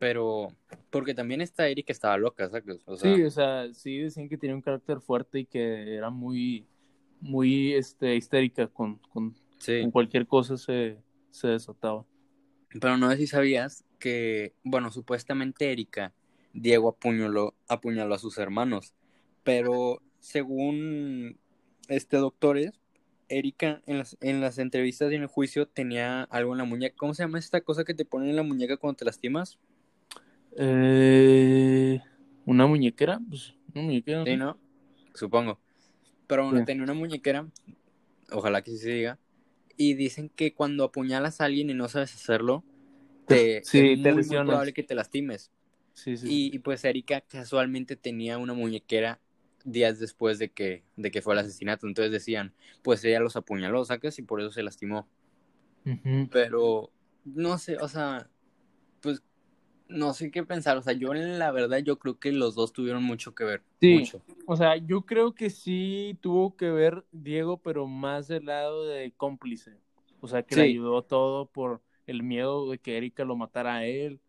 pero 0.00 0.48
porque 0.90 1.14
también 1.14 1.40
esta 1.42 1.68
Erika 1.68 1.92
estaba 1.92 2.16
loca, 2.18 2.48
¿sabes? 2.48 2.80
O 2.86 2.96
sea, 2.96 3.14
sí, 3.14 3.22
o 3.22 3.30
sea, 3.30 3.72
sí 3.72 3.98
decían 3.98 4.28
que 4.28 4.36
tenía 4.36 4.56
un 4.56 4.62
carácter 4.62 5.00
fuerte 5.00 5.40
y 5.40 5.44
que 5.46 5.94
era 5.94 6.10
muy, 6.10 6.66
muy 7.20 7.74
este, 7.74 8.16
histérica 8.16 8.66
con, 8.66 8.96
con, 9.12 9.34
cualquier 9.92 10.26
cosa 10.26 10.56
se, 10.56 10.96
se 11.30 11.48
desataba. 11.48 12.04
Pero 12.80 12.96
no 12.96 13.10
sé 13.10 13.18
si 13.18 13.26
sabías 13.26 13.84
que, 13.98 14.54
bueno, 14.64 14.90
supuestamente 14.90 15.70
Erika, 15.70 16.12
Diego 16.52 16.88
apuñaló, 16.88 17.54
apuñaló 17.68 18.14
a 18.14 18.18
sus 18.18 18.38
hermanos, 18.38 18.94
pero 19.44 20.00
según 20.20 21.38
este 21.88 22.18
doctores, 22.18 22.80
Erika 23.28 23.82
en 23.86 23.98
las, 23.98 24.16
en 24.20 24.40
las 24.40 24.58
entrevistas 24.58 25.10
y 25.10 25.14
en 25.14 25.22
el 25.22 25.28
juicio 25.28 25.66
tenía 25.66 26.24
algo 26.24 26.52
en 26.52 26.58
la 26.58 26.64
muñeca. 26.64 26.94
¿Cómo 26.96 27.14
se 27.14 27.22
llama 27.22 27.38
esta 27.38 27.60
cosa 27.60 27.84
que 27.84 27.94
te 27.94 28.04
ponen 28.04 28.30
en 28.30 28.36
la 28.36 28.42
muñeca 28.42 28.76
cuando 28.76 28.98
te 28.98 29.04
lastimas? 29.04 29.58
Eh, 30.56 32.00
¿Una 32.44 32.66
muñequera? 32.66 33.20
Pues, 33.28 33.54
una 33.74 33.84
muñequera. 33.84 34.24
Sí, 34.24 34.36
¿no? 34.36 34.58
Supongo. 35.14 35.58
Pero 36.26 36.48
bueno, 36.48 36.64
tenía 36.64 36.84
una 36.84 36.94
muñequera, 36.94 37.48
ojalá 38.30 38.62
que 38.62 38.70
sí 38.72 38.78
se 38.78 38.90
diga, 38.90 39.18
y 39.76 39.94
dicen 39.94 40.28
que 40.28 40.54
cuando 40.54 40.84
apuñalas 40.84 41.40
a 41.40 41.46
alguien 41.46 41.70
y 41.70 41.74
no 41.74 41.88
sabes 41.88 42.14
hacerlo, 42.14 42.62
te, 43.26 43.64
sí, 43.64 44.00
es 44.04 44.28
muy, 44.28 44.38
probable 44.38 44.72
que 44.72 44.84
te 44.84 44.94
lastimes. 44.94 45.50
Sí, 45.94 46.16
sí. 46.16 46.28
Y, 46.28 46.54
y, 46.54 46.58
pues 46.60 46.84
Erika 46.84 47.20
casualmente 47.20 47.96
tenía 47.96 48.38
una 48.38 48.54
muñequera 48.54 49.20
días 49.64 49.98
después 49.98 50.38
de 50.38 50.50
que, 50.50 50.82
de 50.96 51.10
que 51.10 51.22
fue 51.22 51.34
el 51.34 51.40
asesinato. 51.40 51.86
Entonces 51.86 52.12
decían, 52.12 52.52
pues 52.82 53.04
ella 53.04 53.20
los 53.20 53.36
apuñaló, 53.36 53.84
¿sacas? 53.84 54.18
Y 54.18 54.22
por 54.22 54.40
eso 54.40 54.50
se 54.50 54.62
lastimó. 54.62 55.06
Pero, 56.30 56.90
no 57.24 57.58
sé, 57.58 57.76
o 57.78 57.88
sea, 57.88 58.28
pues 59.00 59.22
no 59.88 60.12
sé 60.12 60.30
qué 60.30 60.44
pensar. 60.44 60.76
O 60.76 60.82
sea, 60.82 60.92
yo 60.92 61.12
la 61.12 61.50
verdad, 61.50 61.78
yo 61.78 61.98
creo 61.98 62.18
que 62.18 62.32
los 62.32 62.54
dos 62.54 62.72
tuvieron 62.72 63.02
mucho 63.02 63.34
que 63.34 63.44
ver. 63.44 63.62
Sí, 63.80 64.04
o 64.46 64.56
sea, 64.56 64.76
yo 64.76 65.02
creo 65.02 65.34
que 65.34 65.50
sí 65.50 66.16
tuvo 66.20 66.56
que 66.56 66.70
ver 66.70 67.04
Diego, 67.12 67.58
pero 67.58 67.86
más 67.86 68.28
del 68.28 68.46
lado 68.46 68.86
de 68.86 69.12
cómplice. 69.16 69.78
O 70.20 70.28
sea, 70.28 70.42
que 70.42 70.56
le 70.56 70.62
ayudó 70.62 71.02
todo 71.02 71.46
por 71.46 71.80
el 72.06 72.22
miedo 72.22 72.70
de 72.70 72.78
que 72.78 72.96
Erika 72.96 73.24
lo 73.24 73.36
matara 73.36 73.76
a 73.76 73.86
él 73.86 74.20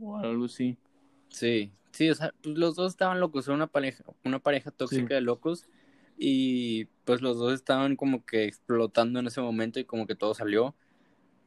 o 0.00 0.16
algo 0.16 0.46
así. 0.46 0.78
Sí, 1.28 1.72
Sí, 1.96 2.10
o 2.10 2.14
sea, 2.14 2.34
pues 2.42 2.58
los 2.58 2.76
dos 2.76 2.92
estaban 2.92 3.20
locos, 3.20 3.46
era 3.46 3.54
una 3.54 3.68
pareja, 3.68 4.04
una 4.22 4.38
pareja 4.38 4.70
tóxica 4.70 5.14
de 5.14 5.22
locos 5.22 5.66
y 6.18 6.84
pues 7.06 7.22
los 7.22 7.38
dos 7.38 7.54
estaban 7.54 7.96
como 7.96 8.26
que 8.26 8.44
explotando 8.44 9.18
en 9.18 9.28
ese 9.28 9.40
momento 9.40 9.80
y 9.80 9.86
como 9.86 10.06
que 10.06 10.14
todo 10.14 10.34
salió, 10.34 10.74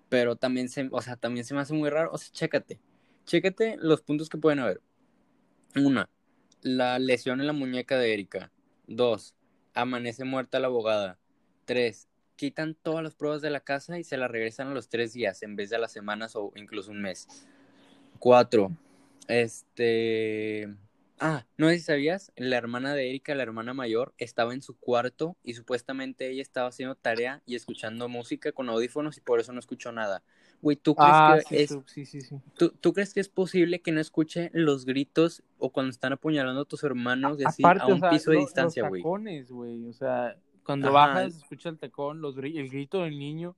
pero 0.09 0.37
también 0.37 0.67
se, 0.67 0.89
o 0.91 1.03
sea, 1.03 1.17
también 1.17 1.45
se 1.45 1.53
me 1.53 1.59
hace 1.59 1.75
muy 1.75 1.91
raro, 1.91 2.09
o 2.11 2.17
sea, 2.17 2.31
chécate, 2.31 2.79
chécate 3.25 3.77
los 3.77 4.01
puntos 4.01 4.27
que 4.27 4.39
pueden 4.39 4.57
haber. 4.57 4.81
Una, 5.75 6.09
la 6.63 6.97
lesión 6.97 7.41
en 7.41 7.45
la 7.45 7.53
muñeca 7.53 7.99
de 7.99 8.11
Erika. 8.11 8.51
Dos, 8.87 9.35
amanece 9.75 10.23
muerta 10.23 10.59
la 10.59 10.65
abogada. 10.65 11.19
Tres, 11.65 12.09
quitan 12.37 12.73
todas 12.73 13.03
las 13.03 13.13
pruebas 13.13 13.43
de 13.43 13.51
la 13.51 13.59
casa 13.59 13.99
y 13.99 14.03
se 14.03 14.17
la 14.17 14.27
regresan 14.27 14.69
a 14.69 14.73
los 14.73 14.89
tres 14.89 15.13
días 15.13 15.43
en 15.43 15.55
vez 15.55 15.69
de 15.69 15.75
a 15.75 15.79
las 15.79 15.91
semanas 15.91 16.35
o 16.35 16.51
incluso 16.55 16.89
un 16.89 17.03
mes. 17.03 17.27
Cuatro, 18.17 18.71
este. 19.29 20.67
Ah, 21.21 21.45
no 21.57 21.67
sé 21.67 21.79
si 21.79 21.81
sabías, 21.81 22.31
la 22.37 22.55
hermana 22.55 22.93
de 22.93 23.09
Erika, 23.09 23.35
la 23.35 23.43
hermana 23.43 23.73
mayor, 23.73 24.13
estaba 24.17 24.53
en 24.53 24.61
su 24.61 24.77
cuarto 24.77 25.35
y 25.43 25.53
supuestamente 25.53 26.29
ella 26.29 26.41
estaba 26.41 26.69
haciendo 26.69 26.95
tarea 26.95 27.41
y 27.45 27.55
escuchando 27.55 28.07
música 28.07 28.53
con 28.53 28.69
audífonos 28.69 29.17
y 29.17 29.21
por 29.21 29.41
eso 29.41 29.51
no 29.51 29.59
escuchó 29.59 29.91
nada. 29.91 30.23
Güey, 30.61 30.77
¿tú 30.77 30.95
crees 30.95 31.11
ah, 31.13 31.39
que 31.47 31.63
es 31.63 31.77
sí, 31.87 32.05
sí, 32.05 32.21
sí. 32.21 32.37
¿tú, 32.57 32.93
crees 32.93 33.13
que 33.13 33.19
es 33.19 33.27
posible 33.27 33.81
que 33.81 33.91
no 33.91 33.99
escuche 33.99 34.49
los 34.53 34.85
gritos 34.85 35.43
o 35.57 35.71
cuando 35.71 35.89
están 35.89 36.13
apuñalando 36.13 36.61
a 36.61 36.65
tus 36.65 36.83
hermanos 36.85 37.37
de 37.37 37.45
así, 37.45 37.63
a 37.65 37.85
un 37.85 38.01
piso 38.09 38.31
de 38.31 38.37
distancia, 38.37 38.87
güey? 38.87 39.01
güey, 39.01 39.87
o 39.87 39.93
sea, 39.93 40.37
cuando 40.63 40.93
bajas 40.93 41.35
escucha 41.35 41.67
el 41.67 41.77
tacón, 41.77 42.21
los 42.21 42.37
el 42.37 42.69
grito 42.69 43.03
del 43.03 43.19
niño, 43.19 43.57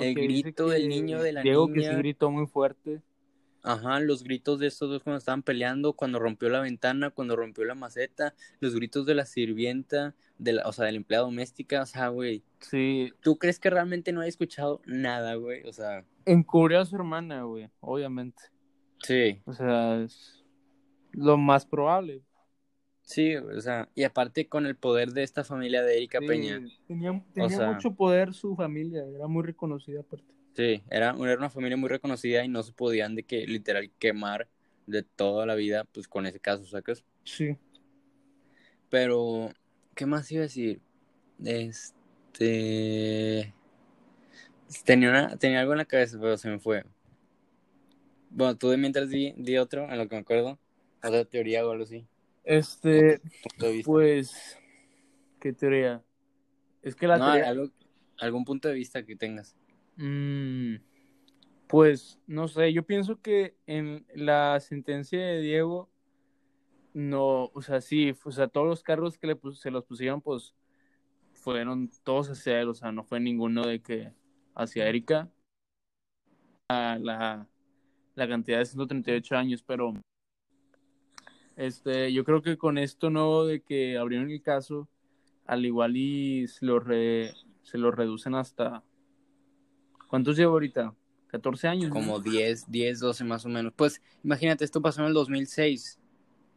el 0.00 0.14
grito 0.14 0.68
del 0.68 0.88
niño 0.88 1.22
de 1.22 1.32
la 1.32 1.42
Diego 1.42 1.72
que 1.72 1.82
sí 1.82 1.94
gritó 1.94 2.32
muy 2.32 2.46
fuerte. 2.46 3.00
Ajá, 3.66 3.98
los 3.98 4.22
gritos 4.22 4.60
de 4.60 4.68
estos 4.68 4.88
dos 4.88 5.02
cuando 5.02 5.18
estaban 5.18 5.42
peleando, 5.42 5.94
cuando 5.94 6.20
rompió 6.20 6.48
la 6.48 6.60
ventana, 6.60 7.10
cuando 7.10 7.34
rompió 7.34 7.64
la 7.64 7.74
maceta, 7.74 8.32
los 8.60 8.76
gritos 8.76 9.06
de 9.06 9.16
la 9.16 9.26
sirvienta, 9.26 10.14
de 10.38 10.52
la, 10.52 10.68
o 10.68 10.72
sea, 10.72 10.86
de 10.86 10.92
la 10.92 10.98
empleada 10.98 11.24
doméstica, 11.24 11.82
o 11.82 11.86
sea, 11.86 12.08
güey. 12.08 12.44
Sí. 12.60 13.12
¿Tú 13.20 13.38
crees 13.38 13.58
que 13.58 13.68
realmente 13.68 14.12
no 14.12 14.20
haya 14.20 14.28
escuchado 14.28 14.82
nada, 14.86 15.34
güey? 15.34 15.66
O 15.66 15.72
sea. 15.72 16.04
Encubrió 16.26 16.78
a 16.78 16.84
su 16.84 16.94
hermana, 16.94 17.42
güey, 17.42 17.68
obviamente. 17.80 18.40
Sí. 19.02 19.42
O 19.46 19.52
sea, 19.52 20.00
es 20.00 20.44
lo 21.10 21.36
más 21.36 21.66
probable. 21.66 22.22
Sí, 23.02 23.34
o 23.34 23.60
sea, 23.60 23.88
y 23.96 24.04
aparte 24.04 24.48
con 24.48 24.66
el 24.66 24.76
poder 24.76 25.10
de 25.10 25.24
esta 25.24 25.42
familia 25.42 25.82
de 25.82 25.96
Erika 25.96 26.20
Peña. 26.20 26.60
Tenía, 26.86 27.24
tenía 27.34 27.72
mucho 27.72 27.96
poder 27.96 28.32
su 28.32 28.54
familia, 28.54 29.04
era 29.12 29.26
muy 29.26 29.42
reconocida 29.42 30.02
aparte. 30.02 30.35
Sí, 30.56 30.82
era, 30.90 31.14
era 31.20 31.36
una 31.36 31.50
familia 31.50 31.76
muy 31.76 31.90
reconocida 31.90 32.42
y 32.42 32.48
no 32.48 32.62
se 32.62 32.72
podían 32.72 33.14
de 33.14 33.24
que 33.24 33.46
literal 33.46 33.90
quemar 33.98 34.48
de 34.86 35.02
toda 35.02 35.44
la 35.44 35.54
vida, 35.54 35.84
pues 35.92 36.08
con 36.08 36.24
ese 36.24 36.40
caso, 36.40 36.64
¿sacas? 36.64 37.04
Sí. 37.24 37.58
Pero, 38.88 39.50
¿qué 39.94 40.06
más 40.06 40.32
iba 40.32 40.40
a 40.40 40.44
decir? 40.44 40.80
Este. 41.44 41.92
Tenía, 44.84 45.10
una, 45.10 45.36
tenía 45.36 45.60
algo 45.60 45.72
en 45.72 45.78
la 45.78 45.84
cabeza, 45.84 46.16
pero 46.18 46.38
se 46.38 46.48
me 46.48 46.58
fue. 46.58 46.84
Bueno, 48.30 48.56
tú 48.56 48.70
de 48.70 48.78
mientras 48.78 49.10
di, 49.10 49.34
di 49.36 49.58
otro, 49.58 49.90
en 49.90 49.98
lo 49.98 50.08
que 50.08 50.14
me 50.14 50.22
acuerdo. 50.22 50.58
Otra 51.02 51.26
teoría 51.26 51.66
o 51.66 51.70
algo 51.70 51.84
así. 51.84 52.06
Este. 52.44 53.20
Pues. 53.84 54.58
¿Qué 55.38 55.52
teoría? 55.52 56.02
Es 56.82 56.94
que 56.94 57.06
la 57.06 57.18
no, 57.18 57.32
teoría... 57.32 57.70
algún 58.18 58.44
punto 58.46 58.68
de 58.68 58.74
vista 58.74 59.04
que 59.04 59.16
tengas. 59.16 59.54
Mm, 59.96 60.76
pues 61.68 62.20
no 62.26 62.48
sé, 62.48 62.72
yo 62.72 62.84
pienso 62.84 63.20
que 63.20 63.56
en 63.66 64.06
la 64.14 64.60
sentencia 64.60 65.18
de 65.20 65.40
Diego, 65.40 65.90
no, 66.94 67.50
o 67.54 67.62
sea, 67.62 67.80
sí, 67.80 68.14
o 68.24 68.30
sea, 68.30 68.48
todos 68.48 68.66
los 68.66 68.82
cargos 68.82 69.18
que 69.18 69.36
se 69.54 69.70
los 69.70 69.84
pusieron, 69.84 70.20
pues 70.22 70.54
fueron 71.34 71.90
todos 72.04 72.28
hacia 72.30 72.60
él, 72.60 72.68
o 72.68 72.74
sea, 72.74 72.92
no 72.92 73.04
fue 73.04 73.20
ninguno 73.20 73.66
de 73.66 73.80
que 73.82 74.12
hacia 74.54 74.88
Erika. 74.88 75.30
La, 76.68 76.98
la, 76.98 77.48
la 78.16 78.28
cantidad 78.28 78.58
de 78.58 78.66
138 78.66 79.36
años, 79.36 79.62
pero 79.62 79.94
este, 81.56 82.12
yo 82.12 82.24
creo 82.24 82.42
que 82.42 82.58
con 82.58 82.78
esto 82.78 83.10
nuevo 83.10 83.46
de 83.46 83.62
que 83.62 83.96
abrieron 83.96 84.30
el 84.30 84.42
caso, 84.42 84.88
al 85.46 85.64
igual 85.64 85.96
y 85.96 86.48
se 86.48 86.66
lo, 86.66 86.82
se 86.82 87.78
lo 87.78 87.90
reducen 87.92 88.34
hasta 88.34 88.82
¿Cuántos 90.08 90.36
llevo 90.36 90.52
ahorita? 90.52 90.94
14 91.28 91.68
años. 91.68 91.90
Como 91.90 92.20
10, 92.20 92.70
10, 92.70 93.00
12 93.00 93.24
más 93.24 93.44
o 93.44 93.48
menos. 93.48 93.72
Pues 93.74 94.00
imagínate, 94.22 94.64
esto 94.64 94.80
pasó 94.80 95.00
en 95.02 95.08
el 95.08 95.14
2006. 95.14 95.98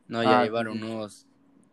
No, 0.07 0.23
ya 0.23 0.39
ah, 0.39 0.43
llevaron 0.43 0.81
unos 0.83 1.27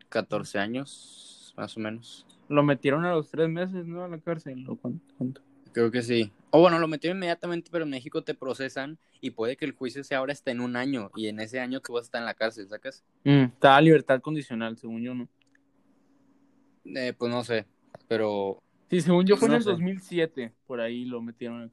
14 0.09 0.59
años, 0.59 1.55
más 1.57 1.77
o 1.77 1.81
menos. 1.81 2.27
Lo 2.49 2.63
metieron 2.63 3.05
a 3.05 3.13
los 3.13 3.31
tres 3.31 3.49
meses, 3.49 3.87
¿no? 3.87 4.05
A 4.05 4.09
la 4.09 4.19
cárcel. 4.19 4.65
¿o 4.69 4.77
cuánto? 4.77 5.41
Creo 5.73 5.91
que 5.91 6.03
sí. 6.03 6.33
O 6.51 6.61
bueno, 6.61 6.79
lo 6.79 6.89
metieron 6.89 7.19
inmediatamente, 7.19 7.69
pero 7.71 7.85
en 7.85 7.91
México 7.91 8.23
te 8.23 8.35
procesan 8.35 8.99
y 9.21 9.31
puede 9.31 9.57
que 9.57 9.65
el 9.65 9.73
juicio 9.73 10.05
sea 10.05 10.19
ahora 10.19 10.33
hasta 10.33 10.51
en 10.51 10.61
un 10.61 10.77
año. 10.77 11.11
Y 11.17 11.29
en 11.29 11.41
ese 11.41 11.61
año 11.61 11.81
tú 11.81 11.95
vas 11.95 12.03
a 12.03 12.07
estar 12.07 12.21
en 12.21 12.27
la 12.27 12.35
cárcel, 12.35 12.69
¿sacas? 12.69 13.05
Mm, 13.25 13.45
está 13.45 13.77
a 13.77 13.81
libertad 13.81 14.21
condicional, 14.21 14.77
según 14.79 15.03
yo, 15.03 15.15
¿no? 15.15 15.29
Eh, 16.85 17.13
pues 17.19 17.31
no 17.31 17.43
sé, 17.43 17.67
pero 18.07 18.63
Sí, 18.89 19.01
según 19.01 19.27
yo 19.27 19.37
fue 19.37 19.49
en 19.49 19.55
el 19.55 19.65
2007, 19.65 20.53
por 20.67 20.81
ahí 20.81 21.05
lo 21.05 21.21
metieron 21.21 21.63
en. 21.63 21.71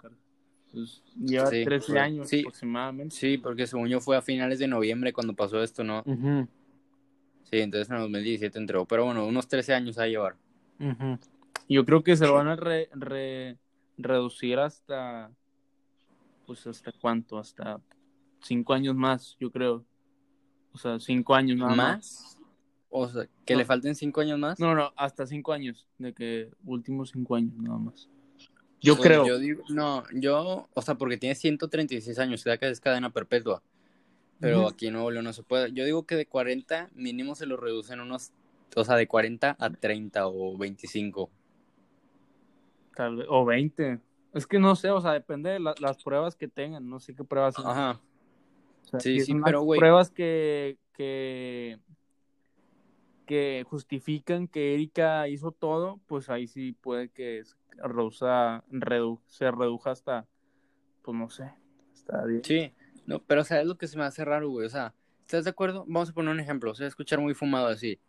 Entonces, 0.68 1.04
lleva 1.16 1.50
13 1.50 2.00
años 2.00 2.34
aproximadamente. 2.34 3.16
Sí, 3.16 3.38
porque 3.38 3.68
según 3.68 3.88
yo 3.90 4.00
fue 4.00 4.18
a 4.18 4.22
finales 4.22 4.58
de 4.58 4.68
noviembre 4.68 5.14
cuando 5.14 5.36
pasó 5.36 5.62
esto, 5.62 5.84
¿no? 5.84 6.04
Sí, 7.44 7.60
entonces 7.60 7.88
en 7.90 7.98
el 7.98 8.02
2017 8.04 8.58
entró. 8.58 8.86
Pero 8.86 9.06
bueno, 9.06 9.28
unos 9.28 9.48
13 9.48 9.76
años 9.76 10.00
a 10.00 10.08
llevar. 10.08 10.36
Yo 11.70 11.86
creo 11.86 12.04
que 12.04 12.18
se 12.18 12.26
lo 12.26 12.34
van 12.34 12.48
a 12.48 12.58
reducir 13.98 14.58
hasta. 14.58 15.30
Pues 16.48 16.66
hasta 16.66 16.92
cuánto? 16.92 17.38
Hasta 17.38 17.80
5 18.42 18.74
años 18.74 18.96
más, 18.96 19.38
yo 19.40 19.52
creo. 19.52 19.86
O 20.74 20.78
sea, 20.80 21.00
5 21.00 21.36
años 21.36 21.58
más. 21.58 21.78
¿Más? 21.78 22.40
O 22.96 23.10
sea, 23.10 23.28
que 23.44 23.56
le 23.56 23.66
falten 23.66 23.96
cinco 23.96 24.22
años 24.22 24.38
más. 24.38 24.60
No, 24.60 24.76
no, 24.76 24.94
hasta 24.96 25.26
cinco 25.26 25.52
años, 25.52 25.88
de 25.98 26.14
que 26.14 26.52
últimos 26.64 27.10
cinco 27.10 27.36
años 27.36 27.54
nada 27.58 27.80
más. 27.80 28.08
Yo 28.80 28.96
pues 28.96 29.08
creo. 29.08 29.26
Yo 29.26 29.40
digo, 29.40 29.64
no, 29.70 30.04
yo, 30.14 30.70
o 30.72 30.82
sea, 30.84 30.94
porque 30.94 31.18
tiene 31.18 31.34
136 31.34 32.20
años, 32.20 32.42
sea 32.42 32.60
que 32.60 32.70
es 32.70 32.80
cadena 32.80 33.10
perpetua. 33.10 33.64
Pero 34.40 34.68
aquí 34.68 34.88
en 34.88 34.94
Nuevo 34.94 35.10
León 35.10 35.26
no 35.26 35.34
se 35.34 35.42
puede. 35.42 35.72
Yo 35.72 35.86
digo 35.86 36.06
que 36.06 36.16
de 36.16 36.28
40 36.28 36.92
mínimo 36.94 37.34
se 37.34 37.48
lo 37.48 37.58
reducen 37.58 38.00
unos, 38.00 38.32
o 38.76 38.84
sea, 38.84 38.96
de 38.96 39.08
40 39.08 39.56
a 39.58 39.70
30 39.72 40.28
o 40.28 40.56
25. 40.56 41.32
Tal 42.96 43.16
vez, 43.16 43.26
o 43.28 43.44
20. 43.44 44.00
Es 44.34 44.46
que 44.46 44.60
no 44.60 44.76
sé, 44.76 44.92
o 44.92 45.02
sea, 45.02 45.14
depende 45.14 45.50
de 45.50 45.60
las 45.60 46.04
pruebas 46.04 46.36
que 46.36 46.48
tengan, 46.48 46.88
no 46.88 47.00
sé 47.00 47.16
qué 47.16 47.24
pruebas. 47.24 47.56
Ajá. 47.58 48.02
O 48.84 48.88
sea, 48.88 49.00
Sí, 49.00 49.20
sí, 49.22 49.34
pero, 49.44 49.62
güey. 49.62 49.80
pruebas 49.80 50.12
que, 50.12 50.78
que, 50.94 51.80
que 53.26 53.66
justifican 53.70 54.48
que 54.48 54.74
Erika 54.74 55.28
hizo 55.28 55.52
todo, 55.52 56.00
pues 56.08 56.30
ahí 56.30 56.48
sí 56.48 56.74
puede 56.74 57.10
que 57.10 57.44
Rosa 57.78 58.64
redu 58.70 59.22
se 59.28 59.50
reduja 59.52 59.92
hasta, 59.92 60.28
pues 61.02 61.18
no 61.18 61.30
sé, 61.30 61.52
está 61.94 62.26
bien. 62.26 62.44
Sí, 62.44 62.74
no, 63.06 63.20
pero 63.20 63.44
¿sabes 63.44 63.66
lo 63.66 63.78
que 63.78 63.88
se 63.88 63.98
me 63.98 64.04
hace 64.04 64.24
raro, 64.26 64.50
güey? 64.50 64.68
O 64.68 64.70
sea, 64.70 64.94
¿estás 65.22 65.44
de 65.44 65.50
acuerdo? 65.50 65.86
Vamos 65.88 66.10
a 66.10 66.14
poner 66.14 66.32
un 66.32 66.40
ejemplo, 66.40 66.72
o 66.72 66.76
sea, 66.76 66.88
escuchar 66.88 67.20
muy 67.20 67.34
fumado 67.34 67.68
así. 67.68 68.00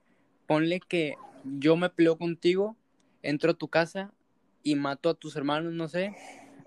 Ponle 0.46 0.81
que 0.81 1.16
yo 1.44 1.77
me 1.77 1.90
peleo 1.90 2.18
contigo, 2.18 2.77
entro 3.22 3.53
a 3.53 3.55
tu 3.55 3.68
casa 3.68 4.12
y 4.62 4.74
mato 4.74 5.09
a 5.09 5.14
tus 5.14 5.37
hermanos, 5.37 5.72
no 5.72 5.88
sé, 5.88 6.14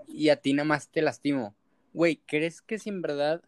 y 0.07 0.29
a 0.29 0.37
ti 0.37 0.53
nada 0.53 0.67
más 0.67 0.89
te 0.89 1.01
lastimo. 1.01 1.55
Güey, 1.93 2.21
¿crees 2.25 2.61
que 2.61 2.79
si 2.79 2.89
en 2.89 3.01
verdad, 3.01 3.41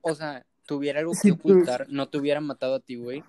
o 0.00 0.14
sea, 0.14 0.46
tuviera 0.66 1.00
algo 1.00 1.12
que 1.12 1.34
pues. 1.34 1.40
ocultar, 1.40 1.86
no 1.88 2.08
te 2.08 2.18
hubiera 2.18 2.40
matado 2.40 2.76
a 2.76 2.80
ti, 2.80 2.96
güey? 2.96 3.22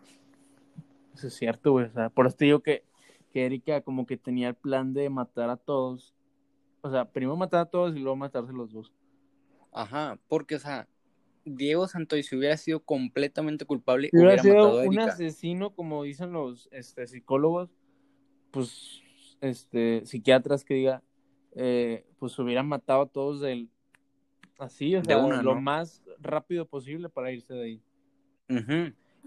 Eso 1.15 1.27
es 1.27 1.33
cierto, 1.33 1.71
güey. 1.71 1.85
O 1.85 1.91
sea, 1.91 2.09
por 2.09 2.27
eso 2.27 2.35
te 2.35 2.45
digo 2.45 2.59
que, 2.59 2.83
que 3.31 3.45
Erika 3.45 3.81
como 3.81 4.05
que 4.05 4.17
tenía 4.17 4.49
el 4.49 4.55
plan 4.55 4.93
de 4.93 5.09
matar 5.09 5.49
a 5.49 5.57
todos. 5.57 6.13
O 6.81 6.91
sea, 6.91 7.05
primero 7.05 7.35
matar 7.35 7.61
a 7.61 7.65
todos 7.65 7.95
y 7.95 7.99
luego 7.99 8.15
matarse 8.15 8.53
los 8.53 8.71
dos. 8.71 8.93
Ajá, 9.71 10.19
porque, 10.27 10.55
o 10.55 10.59
sea, 10.59 10.87
Diego 11.45 11.87
Santoy, 11.87 12.23
si 12.23 12.35
hubiera 12.35 12.57
sido 12.57 12.79
completamente 12.81 13.65
culpable, 13.65 14.09
Si 14.11 14.17
hubiera 14.17 14.41
hubiera 14.41 14.43
sido 14.43 14.55
matado 14.55 14.81
a 14.81 14.83
un 14.83 14.99
asesino, 14.99 15.75
como 15.75 16.03
dicen 16.03 16.31
los 16.31 16.69
este, 16.71 17.07
psicólogos, 17.07 17.69
pues, 18.51 19.01
este, 19.41 20.05
psiquiatras 20.05 20.63
que 20.63 20.75
diga, 20.75 21.03
eh, 21.55 22.05
pues 22.19 22.37
hubieran 22.39 22.67
matado 22.67 23.03
a 23.03 23.07
todos 23.07 23.41
del, 23.41 23.69
así, 24.59 24.95
o 24.95 25.03
sea, 25.03 25.17
una, 25.17 25.41
lo 25.41 25.55
¿no? 25.55 25.61
más 25.61 26.01
rápido 26.19 26.65
posible 26.65 27.09
para 27.09 27.31
irse 27.31 27.53
de 27.53 27.63
ahí. 27.63 27.81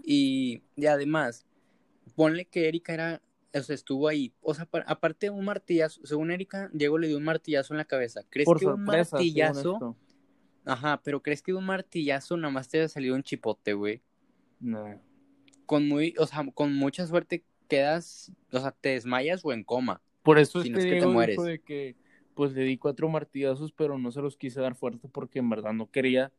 Y, 0.03 0.63
y 0.75 0.85
además, 0.85 1.45
ponle 2.19 2.43
que 2.43 2.67
Erika 2.67 2.93
era, 2.93 3.21
o 3.53 3.61
sea, 3.61 3.73
estuvo 3.73 4.09
ahí. 4.09 4.33
O 4.41 4.53
sea, 4.53 4.65
pa- 4.65 4.83
aparte 4.85 5.27
de 5.27 5.29
un 5.29 5.45
martillazo, 5.45 6.05
según 6.05 6.31
Erika, 6.31 6.69
Diego 6.73 6.97
le 6.97 7.07
dio 7.07 7.15
un 7.15 7.23
martillazo 7.23 7.73
en 7.73 7.77
la 7.77 7.85
cabeza. 7.85 8.23
¿Crees 8.29 8.45
Por 8.45 8.59
que 8.59 8.65
un 8.65 8.85
sorpresa, 8.85 9.15
martillazo? 9.15 9.95
Ajá, 10.65 11.01
pero 11.01 11.21
¿crees 11.23 11.41
que 11.41 11.53
de 11.53 11.57
un 11.57 11.65
martillazo 11.65 12.35
nada 12.35 12.51
más 12.51 12.67
te 12.67 12.79
haya 12.79 12.89
salido 12.89 13.15
un 13.15 13.23
chipote, 13.23 13.71
güey? 13.71 14.01
No. 14.59 14.99
Con 15.65 15.87
muy, 15.87 16.13
o 16.19 16.27
sea, 16.27 16.45
con 16.53 16.75
mucha 16.75 17.07
suerte 17.07 17.45
quedas, 17.69 18.33
o 18.51 18.59
sea, 18.59 18.71
te 18.71 18.89
desmayas 18.89 19.45
o 19.45 19.53
en 19.53 19.63
coma. 19.63 20.01
Por 20.21 20.39
eso 20.39 20.61
Si 20.61 20.67
es 20.67 20.73
no 20.73 20.79
que 20.79 20.87
es 20.89 20.93
que 20.95 20.99
te 20.99 21.07
mueres. 21.07 21.35
dijo 21.37 21.45
de 21.45 21.59
que 21.59 21.95
pues 22.33 22.51
le 22.51 22.63
di 22.63 22.77
cuatro 22.77 23.07
martillazos, 23.07 23.71
pero 23.71 23.97
no 23.97 24.11
se 24.11 24.21
los 24.21 24.35
quise 24.35 24.59
dar 24.59 24.75
fuerte 24.75 25.07
porque 25.07 25.39
en 25.39 25.49
verdad 25.49 25.71
no 25.71 25.89
quería 25.89 26.33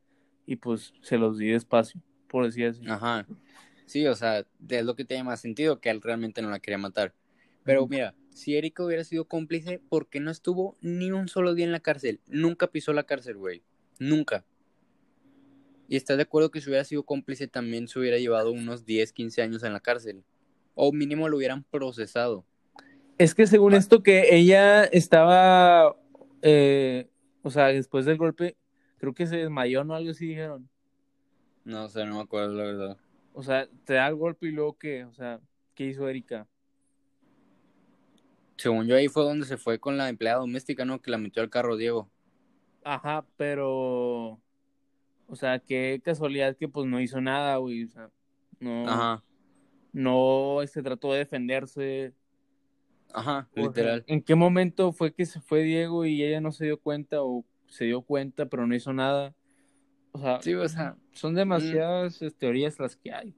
y 0.44 0.56
pues 0.56 0.92
se 1.00 1.16
los 1.16 1.38
di 1.38 1.48
despacio, 1.48 2.02
por 2.28 2.44
decir 2.44 2.66
así. 2.66 2.82
Ajá. 2.86 3.26
Sí, 3.90 4.06
o 4.06 4.14
sea, 4.14 4.46
es 4.68 4.84
lo 4.84 4.94
que 4.94 5.04
tiene 5.04 5.24
más 5.24 5.40
sentido 5.40 5.80
que 5.80 5.90
él 5.90 6.00
realmente 6.00 6.42
no 6.42 6.48
la 6.48 6.60
quería 6.60 6.78
matar. 6.78 7.12
Pero 7.64 7.88
mira, 7.88 8.14
si 8.32 8.54
Erika 8.56 8.84
hubiera 8.84 9.02
sido 9.02 9.24
cómplice, 9.24 9.80
¿por 9.88 10.06
qué 10.08 10.20
no 10.20 10.30
estuvo 10.30 10.76
ni 10.80 11.10
un 11.10 11.26
solo 11.26 11.54
día 11.54 11.64
en 11.64 11.72
la 11.72 11.80
cárcel? 11.80 12.20
Nunca 12.28 12.68
pisó 12.68 12.92
la 12.92 13.02
cárcel, 13.02 13.36
güey. 13.36 13.64
Nunca. 13.98 14.44
Y 15.88 15.96
estás 15.96 16.18
de 16.18 16.22
acuerdo 16.22 16.52
que 16.52 16.60
si 16.60 16.68
hubiera 16.68 16.84
sido 16.84 17.02
cómplice 17.02 17.48
también 17.48 17.88
se 17.88 17.98
hubiera 17.98 18.18
llevado 18.18 18.52
unos 18.52 18.84
10, 18.84 19.12
15 19.12 19.42
años 19.42 19.64
en 19.64 19.72
la 19.72 19.80
cárcel. 19.80 20.22
O 20.76 20.92
mínimo 20.92 21.28
lo 21.28 21.36
hubieran 21.38 21.64
procesado. 21.64 22.44
Es 23.18 23.34
que 23.34 23.48
según 23.48 23.72
Pa- 23.72 23.78
esto 23.78 24.04
que 24.04 24.36
ella 24.36 24.84
estaba, 24.84 25.96
eh, 26.42 27.08
o 27.42 27.50
sea, 27.50 27.66
después 27.66 28.04
del 28.04 28.18
golpe, 28.18 28.56
creo 28.98 29.14
que 29.14 29.26
se 29.26 29.38
desmayó, 29.38 29.82
¿no? 29.82 29.96
Algo 29.96 30.12
así 30.12 30.28
dijeron. 30.28 30.70
No 31.64 31.88
sé, 31.88 32.06
no 32.06 32.14
me 32.18 32.20
acuerdo 32.20 32.54
la 32.54 32.62
verdad. 32.62 32.96
O 33.32 33.42
sea, 33.42 33.68
te 33.84 33.94
da 33.94 34.08
el 34.08 34.16
golpe 34.16 34.48
y 34.48 34.52
luego 34.52 34.78
qué, 34.78 35.04
o 35.04 35.12
sea, 35.14 35.40
¿qué 35.74 35.86
hizo 35.86 36.08
Erika? 36.08 36.48
Según 38.56 38.86
yo 38.86 38.94
ahí 38.94 39.08
fue 39.08 39.24
donde 39.24 39.44
se 39.44 39.56
fue 39.56 39.80
con 39.80 39.96
la 39.96 40.08
empleada 40.08 40.38
doméstica, 40.38 40.84
¿no? 40.84 41.00
Que 41.02 41.10
la 41.10 41.18
metió 41.18 41.42
al 41.42 41.50
carro 41.50 41.76
Diego. 41.76 42.12
Ajá, 42.82 43.26
pero, 43.36 44.40
o 45.26 45.36
sea, 45.36 45.58
qué 45.60 46.00
casualidad 46.04 46.56
que 46.56 46.68
pues 46.68 46.86
no 46.86 47.00
hizo 47.00 47.20
nada, 47.20 47.56
güey, 47.56 47.84
o 47.84 47.88
sea, 47.90 48.10
no, 48.60 48.84
Ajá, 48.84 49.22
no, 49.92 50.60
se 50.66 50.82
trató 50.82 51.12
de 51.12 51.20
defenderse. 51.20 52.14
ajá, 53.12 53.48
O 53.56 53.72
sea, 53.72 53.92
literal. 53.92 54.06
¿En 54.06 54.22
qué 54.22 54.34
momento 54.34 54.92
fue 54.92 55.12
que 55.14 55.26
se 55.26 55.40
fue 55.40 55.62
Diego 55.62 56.04
y 56.06 56.22
ella 56.24 56.40
no 56.40 56.52
se 56.52 56.64
dio 56.66 56.80
cuenta 56.80 57.22
o 57.22 57.44
se 57.66 57.84
dio 57.84 58.02
cuenta 58.02 58.46
pero 58.46 58.66
no 58.66 58.74
hizo 58.74 58.92
nada? 58.92 59.34
O 60.12 60.18
sea, 60.18 60.42
Sí, 60.42 60.54
o 60.54 60.68
sea, 60.68 60.96
son 61.12 61.34
demasiadas 61.34 62.20
eh, 62.22 62.30
teorías 62.30 62.78
las 62.78 62.96
que 62.96 63.12
hay. 63.12 63.34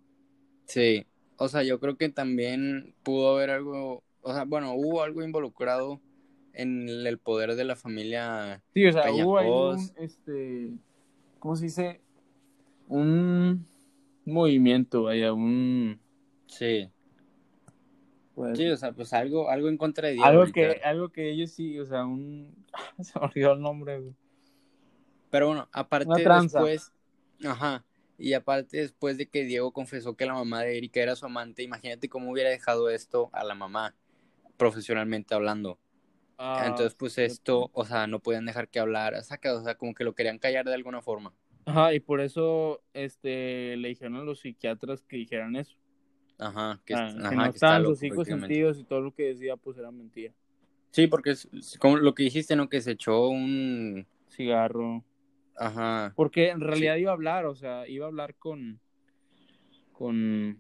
Sí, 0.67 1.07
o 1.37 1.49
sea, 1.49 1.63
yo 1.63 1.79
creo 1.81 1.97
que 1.97 2.09
también 2.09 2.95
pudo 3.03 3.35
haber 3.35 3.51
algo, 3.51 4.03
o 4.23 4.33
sea, 4.33 4.45
bueno, 4.45 4.75
hubo 4.75 5.03
algo 5.03 5.23
involucrado 5.23 6.01
en 6.55 6.89
el 6.89 7.19
poder 7.19 7.55
de 7.55 7.65
la 7.65 7.77
familia. 7.77 8.63
Sí, 8.75 8.87
o 8.87 8.93
sea, 8.93 9.13
hubo 9.13 9.39
ahí 9.39 9.49
un, 9.49 9.53
Cos. 9.53 9.93
este, 9.97 10.73
¿cómo 11.39 11.57
se 11.57 11.65
dice? 11.65 12.01
Un 12.89 13.67
movimiento, 14.25 15.05
vaya, 15.05 15.33
un... 15.33 16.01
Sí, 16.47 16.91
pues, 18.35 18.57
sí, 18.57 18.69
o 18.69 18.77
sea, 18.77 18.93
pues 18.93 19.13
algo, 19.13 19.51
algo 19.51 19.69
en 19.69 19.77
contra 19.77 20.09
de 20.09 20.15
Diego. 20.15 20.27
algo, 20.27 20.53
que, 20.53 20.81
algo 20.85 21.09
que 21.11 21.31
ellos 21.31 21.51
sí, 21.51 21.79
o 21.79 21.87
sea, 21.87 22.05
un... 22.05 22.55
se 23.01 23.19
me 23.19 23.27
olvidó 23.27 23.53
el 23.53 23.61
nombre, 23.61 24.01
güey. 24.01 24.15
Pero 25.33 25.47
bueno, 25.47 25.67
aparte 25.73 26.29
después, 26.29 26.93
ajá, 27.43 27.83
y 28.19 28.35
aparte 28.35 28.77
después 28.77 29.17
de 29.17 29.31
que 29.31 29.45
Diego 29.45 29.73
confesó 29.73 30.15
que 30.15 30.27
la 30.27 30.35
mamá 30.35 30.61
de 30.61 30.77
Erika 30.77 31.01
era 31.01 31.17
su 31.17 31.25
amante, 31.25 31.63
imagínate 31.63 32.11
cómo 32.11 32.31
hubiera 32.31 32.51
dejado 32.51 32.91
esto 32.91 33.31
a 33.33 33.43
la 33.43 33.55
mamá, 33.55 33.95
profesionalmente 34.59 35.35
hablando. 35.35 35.79
Ah, 36.37 36.65
Entonces, 36.67 36.95
pues 36.99 37.17
esto, 37.17 37.71
o 37.73 37.85
sea, 37.87 38.07
no 38.07 38.21
podían 38.21 38.45
dejar 38.45 38.69
que 38.69 38.79
hablara, 38.79 39.23
saca, 39.23 39.55
o 39.55 39.63
sea, 39.65 39.75
como 39.75 39.95
que 39.95 40.05
lo 40.05 40.15
querían 40.15 40.39
callar 40.39 40.67
de 40.67 40.75
alguna 40.75 41.01
forma. 41.01 41.33
Ajá, 41.65 41.95
y 41.95 42.01
por 42.01 42.21
eso, 42.21 42.83
este, 42.93 43.79
le 43.79 43.89
dijeron 43.89 44.17
a 44.17 44.25
los 44.25 44.41
psiquiatras 44.41 45.01
que 45.01 45.17
dijeran 45.17 45.57
eso. 45.57 45.79
Ajá, 46.39 46.79
que, 46.85 46.93
Ah, 46.93 47.09
que 47.11 47.37
no 47.37 47.43
que 47.45 47.49
está 47.49 47.49
estaban 47.55 47.83
loco, 47.85 47.95
sus 47.95 48.01
cinco 48.01 48.25
sentidos 48.27 48.79
y 48.79 48.85
todo 48.85 49.01
lo 49.01 49.15
que 49.15 49.29
decía, 49.29 49.57
pues 49.57 49.79
era 49.79 49.91
mentira. 49.91 50.35
Sí, 50.91 51.07
porque 51.07 51.31
es, 51.31 51.49
es 51.55 51.79
como 51.79 51.97
lo 51.97 52.15
que 52.15 52.25
dijiste, 52.25 52.55
¿no? 52.55 52.69
Que 52.69 52.83
se 52.83 52.91
echó 52.91 53.29
un... 53.29 54.07
Cigarro. 54.29 55.03
Ajá, 55.57 56.13
Porque 56.17 56.49
en 56.51 56.61
realidad 56.61 56.97
iba 56.97 57.11
a 57.11 57.15
hablar, 57.15 57.47
o 57.47 57.55
sea, 57.55 57.87
iba 57.89 58.07
a 58.07 58.09
hablar 58.09 58.35
con. 58.37 58.81
con. 59.93 60.59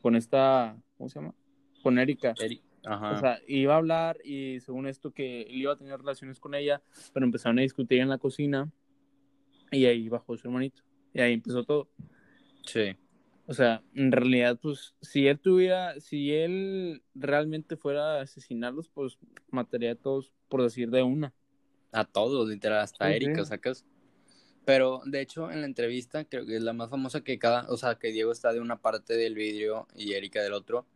con 0.00 0.16
esta. 0.16 0.76
¿Cómo 0.96 1.08
se 1.08 1.18
llama? 1.20 1.34
Con 1.82 1.98
Erika. 1.98 2.34
Eri- 2.38 2.62
ajá, 2.84 3.12
O 3.12 3.20
sea, 3.20 3.38
iba 3.46 3.74
a 3.74 3.78
hablar 3.78 4.18
y 4.24 4.60
según 4.60 4.86
esto 4.86 5.12
que 5.12 5.42
él 5.42 5.56
iba 5.56 5.72
a 5.72 5.76
tener 5.76 5.98
relaciones 5.98 6.38
con 6.40 6.54
ella, 6.54 6.82
pero 7.12 7.26
empezaron 7.26 7.58
a 7.58 7.62
discutir 7.62 8.00
en 8.00 8.08
la 8.08 8.18
cocina 8.18 8.70
y 9.70 9.86
ahí 9.86 10.08
bajó 10.08 10.36
su 10.36 10.46
hermanito. 10.48 10.82
Y 11.14 11.20
ahí 11.20 11.32
empezó 11.34 11.64
todo. 11.64 11.88
sí, 12.64 12.96
O 13.46 13.54
sea, 13.54 13.82
en 13.94 14.12
realidad, 14.12 14.58
pues, 14.62 14.94
si 15.00 15.26
él 15.26 15.38
tuviera, 15.40 15.98
si 16.00 16.32
él 16.32 17.02
realmente 17.14 17.76
fuera 17.76 18.18
a 18.18 18.22
asesinarlos, 18.22 18.88
pues 18.88 19.18
mataría 19.50 19.92
a 19.92 19.96
todos, 19.96 20.32
por 20.48 20.62
decir 20.62 20.90
de 20.90 21.02
una. 21.02 21.34
A 21.92 22.04
todos, 22.04 22.48
literal, 22.48 22.80
hasta 22.80 23.08
Sí, 23.08 23.14
Erika, 23.14 23.44
sacas. 23.44 23.84
Pero, 24.64 25.02
de 25.04 25.20
hecho, 25.20 25.50
en 25.50 25.60
la 25.60 25.66
entrevista, 25.66 26.24
creo 26.24 26.46
que 26.46 26.56
es 26.56 26.62
la 26.62 26.72
más 26.72 26.90
famosa 26.90 27.22
que 27.22 27.38
cada, 27.38 27.68
o 27.68 27.76
sea, 27.76 27.96
que 27.96 28.12
Diego 28.12 28.32
está 28.32 28.52
de 28.52 28.60
una 28.60 28.80
parte 28.80 29.14
del 29.14 29.34
vidrio 29.34 29.88
y 29.96 30.12
Erika 30.12 30.40
del 30.40 30.52
otro. 30.52 30.86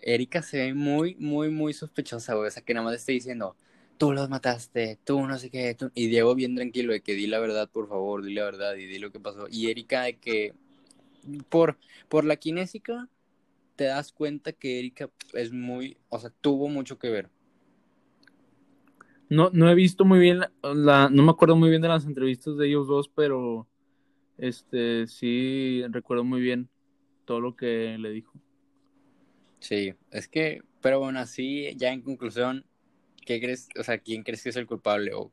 Erika 0.00 0.42
se 0.42 0.58
ve 0.58 0.74
muy, 0.74 1.14
muy, 1.16 1.50
muy 1.50 1.72
sospechosa, 1.72 2.34
güey, 2.34 2.48
o 2.48 2.50
sea, 2.50 2.62
que 2.62 2.74
nada 2.74 2.84
más 2.84 2.96
esté 2.96 3.12
diciendo, 3.12 3.56
tú 3.98 4.12
los 4.12 4.28
mataste, 4.28 4.98
tú 5.04 5.26
no 5.26 5.38
sé 5.38 5.50
qué, 5.50 5.74
tú... 5.74 5.90
y 5.94 6.08
Diego 6.08 6.34
bien 6.34 6.54
tranquilo 6.56 6.92
de 6.92 7.00
que 7.00 7.14
di 7.14 7.26
la 7.26 7.38
verdad, 7.38 7.70
por 7.70 7.88
favor, 7.88 8.22
di 8.24 8.34
la 8.34 8.44
verdad 8.44 8.74
y 8.76 8.86
di 8.86 8.98
lo 8.98 9.12
que 9.12 9.20
pasó. 9.20 9.46
Y 9.50 9.70
Erika 9.70 10.02
de 10.02 10.16
que, 10.16 10.54
por, 11.48 11.78
por 12.08 12.24
la 12.24 12.36
kinésica, 12.36 13.08
te 13.76 13.84
das 13.84 14.12
cuenta 14.12 14.52
que 14.52 14.78
Erika 14.78 15.10
es 15.32 15.52
muy, 15.52 15.96
o 16.08 16.18
sea, 16.18 16.30
tuvo 16.40 16.68
mucho 16.68 16.98
que 16.98 17.10
ver. 17.10 17.30
No, 19.34 19.50
no 19.52 19.68
he 19.68 19.74
visto 19.74 20.04
muy 20.04 20.18
bien 20.20 20.38
la, 20.38 20.52
la- 20.62 21.08
no 21.10 21.22
me 21.24 21.30
acuerdo 21.30 21.56
muy 21.56 21.68
bien 21.68 21.82
de 21.82 21.88
las 21.88 22.04
entrevistas 22.06 22.56
de 22.56 22.68
ellos 22.68 22.86
dos, 22.86 23.08
pero 23.08 23.66
este 24.38 25.06
sí 25.08 25.82
recuerdo 25.90 26.22
muy 26.24 26.40
bien 26.40 26.68
todo 27.24 27.40
lo 27.40 27.56
que 27.56 27.96
le 27.98 28.10
dijo. 28.10 28.32
Sí, 29.58 29.94
es 30.10 30.28
que, 30.28 30.62
pero 30.80 31.00
bueno, 31.00 31.18
así, 31.18 31.74
ya 31.76 31.92
en 31.92 32.02
conclusión, 32.02 32.64
¿qué 33.24 33.40
crees, 33.40 33.68
o 33.78 33.82
sea, 33.82 33.98
quién 33.98 34.22
crees 34.22 34.42
que 34.42 34.50
es 34.50 34.56
el 34.56 34.66
culpable 34.66 35.12
o 35.14 35.32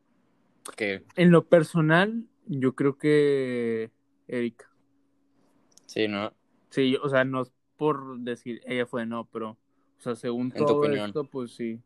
qué? 0.78 1.04
En 1.16 1.32
lo 1.32 1.46
personal, 1.48 2.26
yo 2.48 2.74
creo 2.74 2.98
que 2.98 3.92
Erika. 4.28 4.70
Sí, 5.86 6.08
¿no? 6.08 6.34
Sí, 6.70 6.98
o 7.04 7.10
sea, 7.10 7.24
no 7.26 7.42
es 7.42 7.52
por 7.76 8.20
decir 8.20 8.62
ella 8.66 8.86
fue, 8.86 9.06
no, 9.06 9.28
pero, 9.32 9.52
o 9.52 10.02
sea, 10.02 10.16
según 10.16 10.52
todo 10.52 10.86
esto, 10.86 11.26
pues 11.26 11.52
sí, 11.52 11.80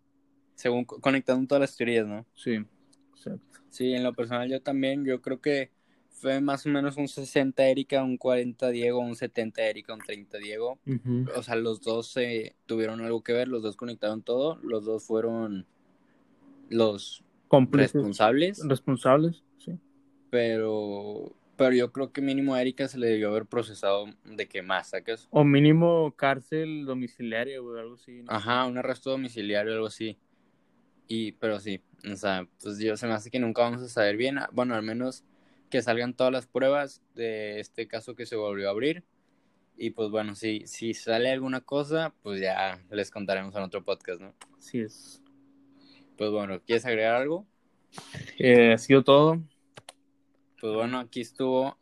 Según 0.55 0.85
co- 0.85 0.99
conectando 0.99 1.47
todas 1.47 1.61
las 1.61 1.75
teorías, 1.75 2.07
¿no? 2.07 2.25
sí, 2.35 2.65
exacto. 3.13 3.59
Sí, 3.69 3.93
en 3.93 4.03
lo 4.03 4.13
personal 4.13 4.49
yo 4.49 4.61
también, 4.61 5.05
yo 5.05 5.21
creo 5.21 5.41
que 5.41 5.69
Fue 6.09 6.39
más 6.39 6.65
o 6.65 6.69
menos 6.69 6.95
un 6.95 7.09
60 7.09 7.67
Erika, 7.67 8.01
un 8.01 8.17
40 8.17 8.69
Diego, 8.69 8.99
un 8.99 9.15
70 9.15 9.63
Erika, 9.63 9.93
un 9.93 9.99
30 9.99 10.37
Diego. 10.37 10.79
O 11.35 11.43
sea, 11.43 11.55
los 11.55 11.81
dos 11.81 12.15
tuvieron 12.65 13.01
algo 13.01 13.21
que 13.21 13.33
ver, 13.33 13.49
los 13.49 13.61
dos 13.61 13.75
conectaron 13.75 14.23
todo, 14.23 14.55
los 14.63 14.85
dos 14.85 15.03
fueron 15.03 15.67
los 16.69 17.23
responsables. 17.69 18.65
Responsables, 18.65 19.43
sí. 19.57 19.77
Pero, 20.29 21.31
pero 21.57 21.73
yo 21.73 21.91
creo 21.91 22.11
que 22.11 22.21
mínimo 22.21 22.55
a 22.55 22.61
Erika 22.61 22.87
se 22.87 22.97
le 22.97 23.07
debió 23.07 23.29
haber 23.29 23.45
procesado 23.45 24.05
de 24.23 24.47
que 24.47 24.61
más, 24.61 24.89
¿sacas? 24.89 25.27
O 25.31 25.43
mínimo 25.43 26.13
cárcel 26.15 26.85
domiciliaria, 26.85 27.61
o 27.61 27.77
algo 27.77 27.95
así. 27.95 28.23
Ajá, 28.27 28.65
un 28.65 28.77
arresto 28.77 29.11
domiciliario, 29.11 29.73
algo 29.73 29.87
así. 29.87 30.17
Y, 31.07 31.33
pero 31.33 31.59
sí, 31.59 31.81
o 32.11 32.15
sea, 32.15 32.47
pues 32.61 32.79
yo 32.79 32.97
se 32.97 33.07
me 33.07 33.13
hace 33.13 33.31
que 33.31 33.39
nunca 33.39 33.63
vamos 33.63 33.81
a 33.81 33.89
saber 33.89 34.17
bien. 34.17 34.39
Bueno, 34.51 34.75
al 34.75 34.83
menos 34.83 35.23
que 35.69 35.81
salgan 35.81 36.13
todas 36.13 36.31
las 36.33 36.47
pruebas 36.47 37.01
de 37.15 37.59
este 37.59 37.87
caso 37.87 38.15
que 38.15 38.25
se 38.25 38.35
volvió 38.35 38.67
a 38.67 38.71
abrir. 38.71 39.03
Y 39.77 39.89
pues 39.89 40.09
bueno, 40.09 40.35
si, 40.35 40.67
si 40.67 40.93
sale 40.93 41.31
alguna 41.31 41.61
cosa, 41.61 42.13
pues 42.23 42.39
ya 42.39 42.81
les 42.89 43.11
contaremos 43.11 43.55
en 43.55 43.63
otro 43.63 43.83
podcast, 43.83 44.21
¿no? 44.21 44.33
Así 44.57 44.79
es. 44.79 45.21
Pues 46.17 46.31
bueno, 46.31 46.61
¿quieres 46.61 46.85
agregar 46.85 47.15
algo? 47.15 47.45
Eh, 48.37 48.73
ha 48.73 48.77
sido 48.77 49.03
todo. 49.03 49.41
Pues 50.61 50.73
bueno, 50.73 50.99
aquí 50.99 51.21
estuvo 51.21 51.77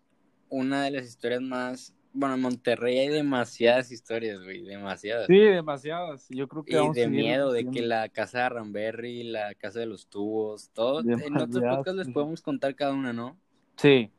una 0.49 0.83
de 0.83 0.91
las 0.91 1.05
historias 1.05 1.41
más. 1.41 1.93
Bueno, 2.13 2.35
en 2.35 2.41
Monterrey 2.41 2.99
hay 2.99 3.07
demasiadas 3.07 3.91
historias, 3.91 4.43
güey, 4.43 4.61
demasiadas. 4.63 5.25
Sí, 5.25 5.39
demasiadas. 5.39 6.27
Yo 6.29 6.47
creo 6.47 6.63
que. 6.63 6.79
Y 6.79 6.99
de 6.99 7.07
miedo, 7.07 7.51
de 7.51 7.69
que 7.69 7.81
la 7.81 8.07
casa 8.09 8.43
de 8.43 8.49
Ramberry, 8.49 9.23
la 9.23 9.55
casa 9.55 9.79
de 9.79 9.87
los 9.87 10.07
tubos, 10.07 10.69
todo. 10.73 11.01
En 11.01 11.37
otros 11.37 11.63
podcasts 11.63 11.97
les 11.97 12.09
podemos 12.09 12.41
contar 12.41 12.75
cada 12.75 12.93
una, 12.93 13.13
¿no? 13.13 13.37
Sí. 13.77 14.11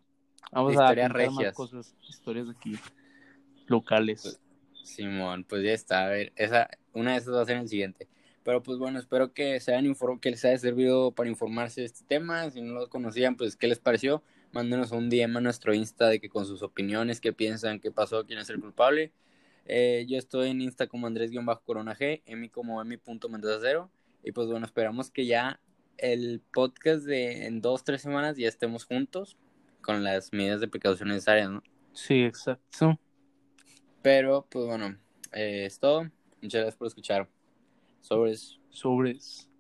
Vamos 0.52 0.76
a 0.76 0.83
historias 0.83 1.12
regias. 1.12 1.54
cosas, 1.54 1.94
historias 2.09 2.48
aquí 2.48 2.76
locales. 3.66 4.22
Pues, 4.22 4.40
Simón, 4.85 5.44
pues 5.44 5.62
ya 5.62 5.72
está. 5.72 6.07
A 6.07 6.09
ver, 6.09 6.33
esa, 6.37 6.68
una 6.92 7.12
de 7.12 7.18
esas 7.18 7.35
va 7.35 7.42
a 7.42 7.46
ser 7.46 7.59
el 7.59 7.68
siguiente. 7.68 8.09
Pero 8.42 8.62
pues 8.62 8.78
bueno, 8.78 8.98
espero 8.98 9.33
que, 9.33 9.59
se 9.61 9.74
hayan 9.74 9.94
que 10.20 10.30
les 10.30 10.44
haya 10.44 10.59
servido 10.59 11.12
para 11.12 11.30
informarse 11.30 11.80
de 11.80 11.87
este 11.87 12.04
tema. 12.07 12.50
Si 12.50 12.61
no 12.61 12.74
lo 12.74 12.88
conocían, 12.88 13.37
pues 13.37 13.57
¿qué 13.57 13.66
les 13.66 13.78
pareció? 13.78 14.22
Mándenos 14.54 14.92
un 14.92 15.10
DM 15.10 15.38
a 15.38 15.40
nuestro 15.40 15.74
Insta 15.74 16.06
de 16.08 16.20
que 16.20 16.28
con 16.28 16.46
sus 16.46 16.62
opiniones, 16.62 17.20
qué 17.20 17.32
piensan, 17.32 17.80
qué 17.80 17.90
pasó, 17.90 18.24
quién 18.24 18.38
es 18.38 18.48
el 18.50 18.60
culpable. 18.60 19.10
Eh, 19.66 20.06
yo 20.08 20.16
estoy 20.16 20.50
en 20.50 20.60
Insta 20.60 20.86
como 20.86 21.08
Andrés-Corona 21.08 21.96
G, 21.96 22.22
Emi 22.24 22.48
como 22.48 22.80
Emi.mendoza0. 22.80 23.90
Y 24.22 24.30
pues 24.30 24.46
bueno, 24.46 24.64
esperamos 24.64 25.10
que 25.10 25.26
ya 25.26 25.58
el 25.98 26.40
podcast 26.52 27.04
de 27.04 27.46
en 27.46 27.60
dos, 27.62 27.82
tres 27.82 28.02
semanas 28.02 28.36
ya 28.36 28.46
estemos 28.46 28.84
juntos 28.84 29.36
con 29.80 30.04
las 30.04 30.32
medidas 30.32 30.60
de 30.60 30.68
precaución 30.68 31.08
necesarias, 31.08 31.50
¿no? 31.50 31.60
Sí, 31.92 32.22
exacto. 32.22 32.96
Pero, 34.02 34.46
pues 34.48 34.66
bueno, 34.66 34.96
eh, 35.32 35.64
es 35.66 35.80
todo. 35.80 36.02
Muchas 36.40 36.60
gracias 36.60 36.76
por 36.76 36.86
escuchar. 36.86 37.28
Sobres. 38.02 38.60
Sobres. 38.70 39.50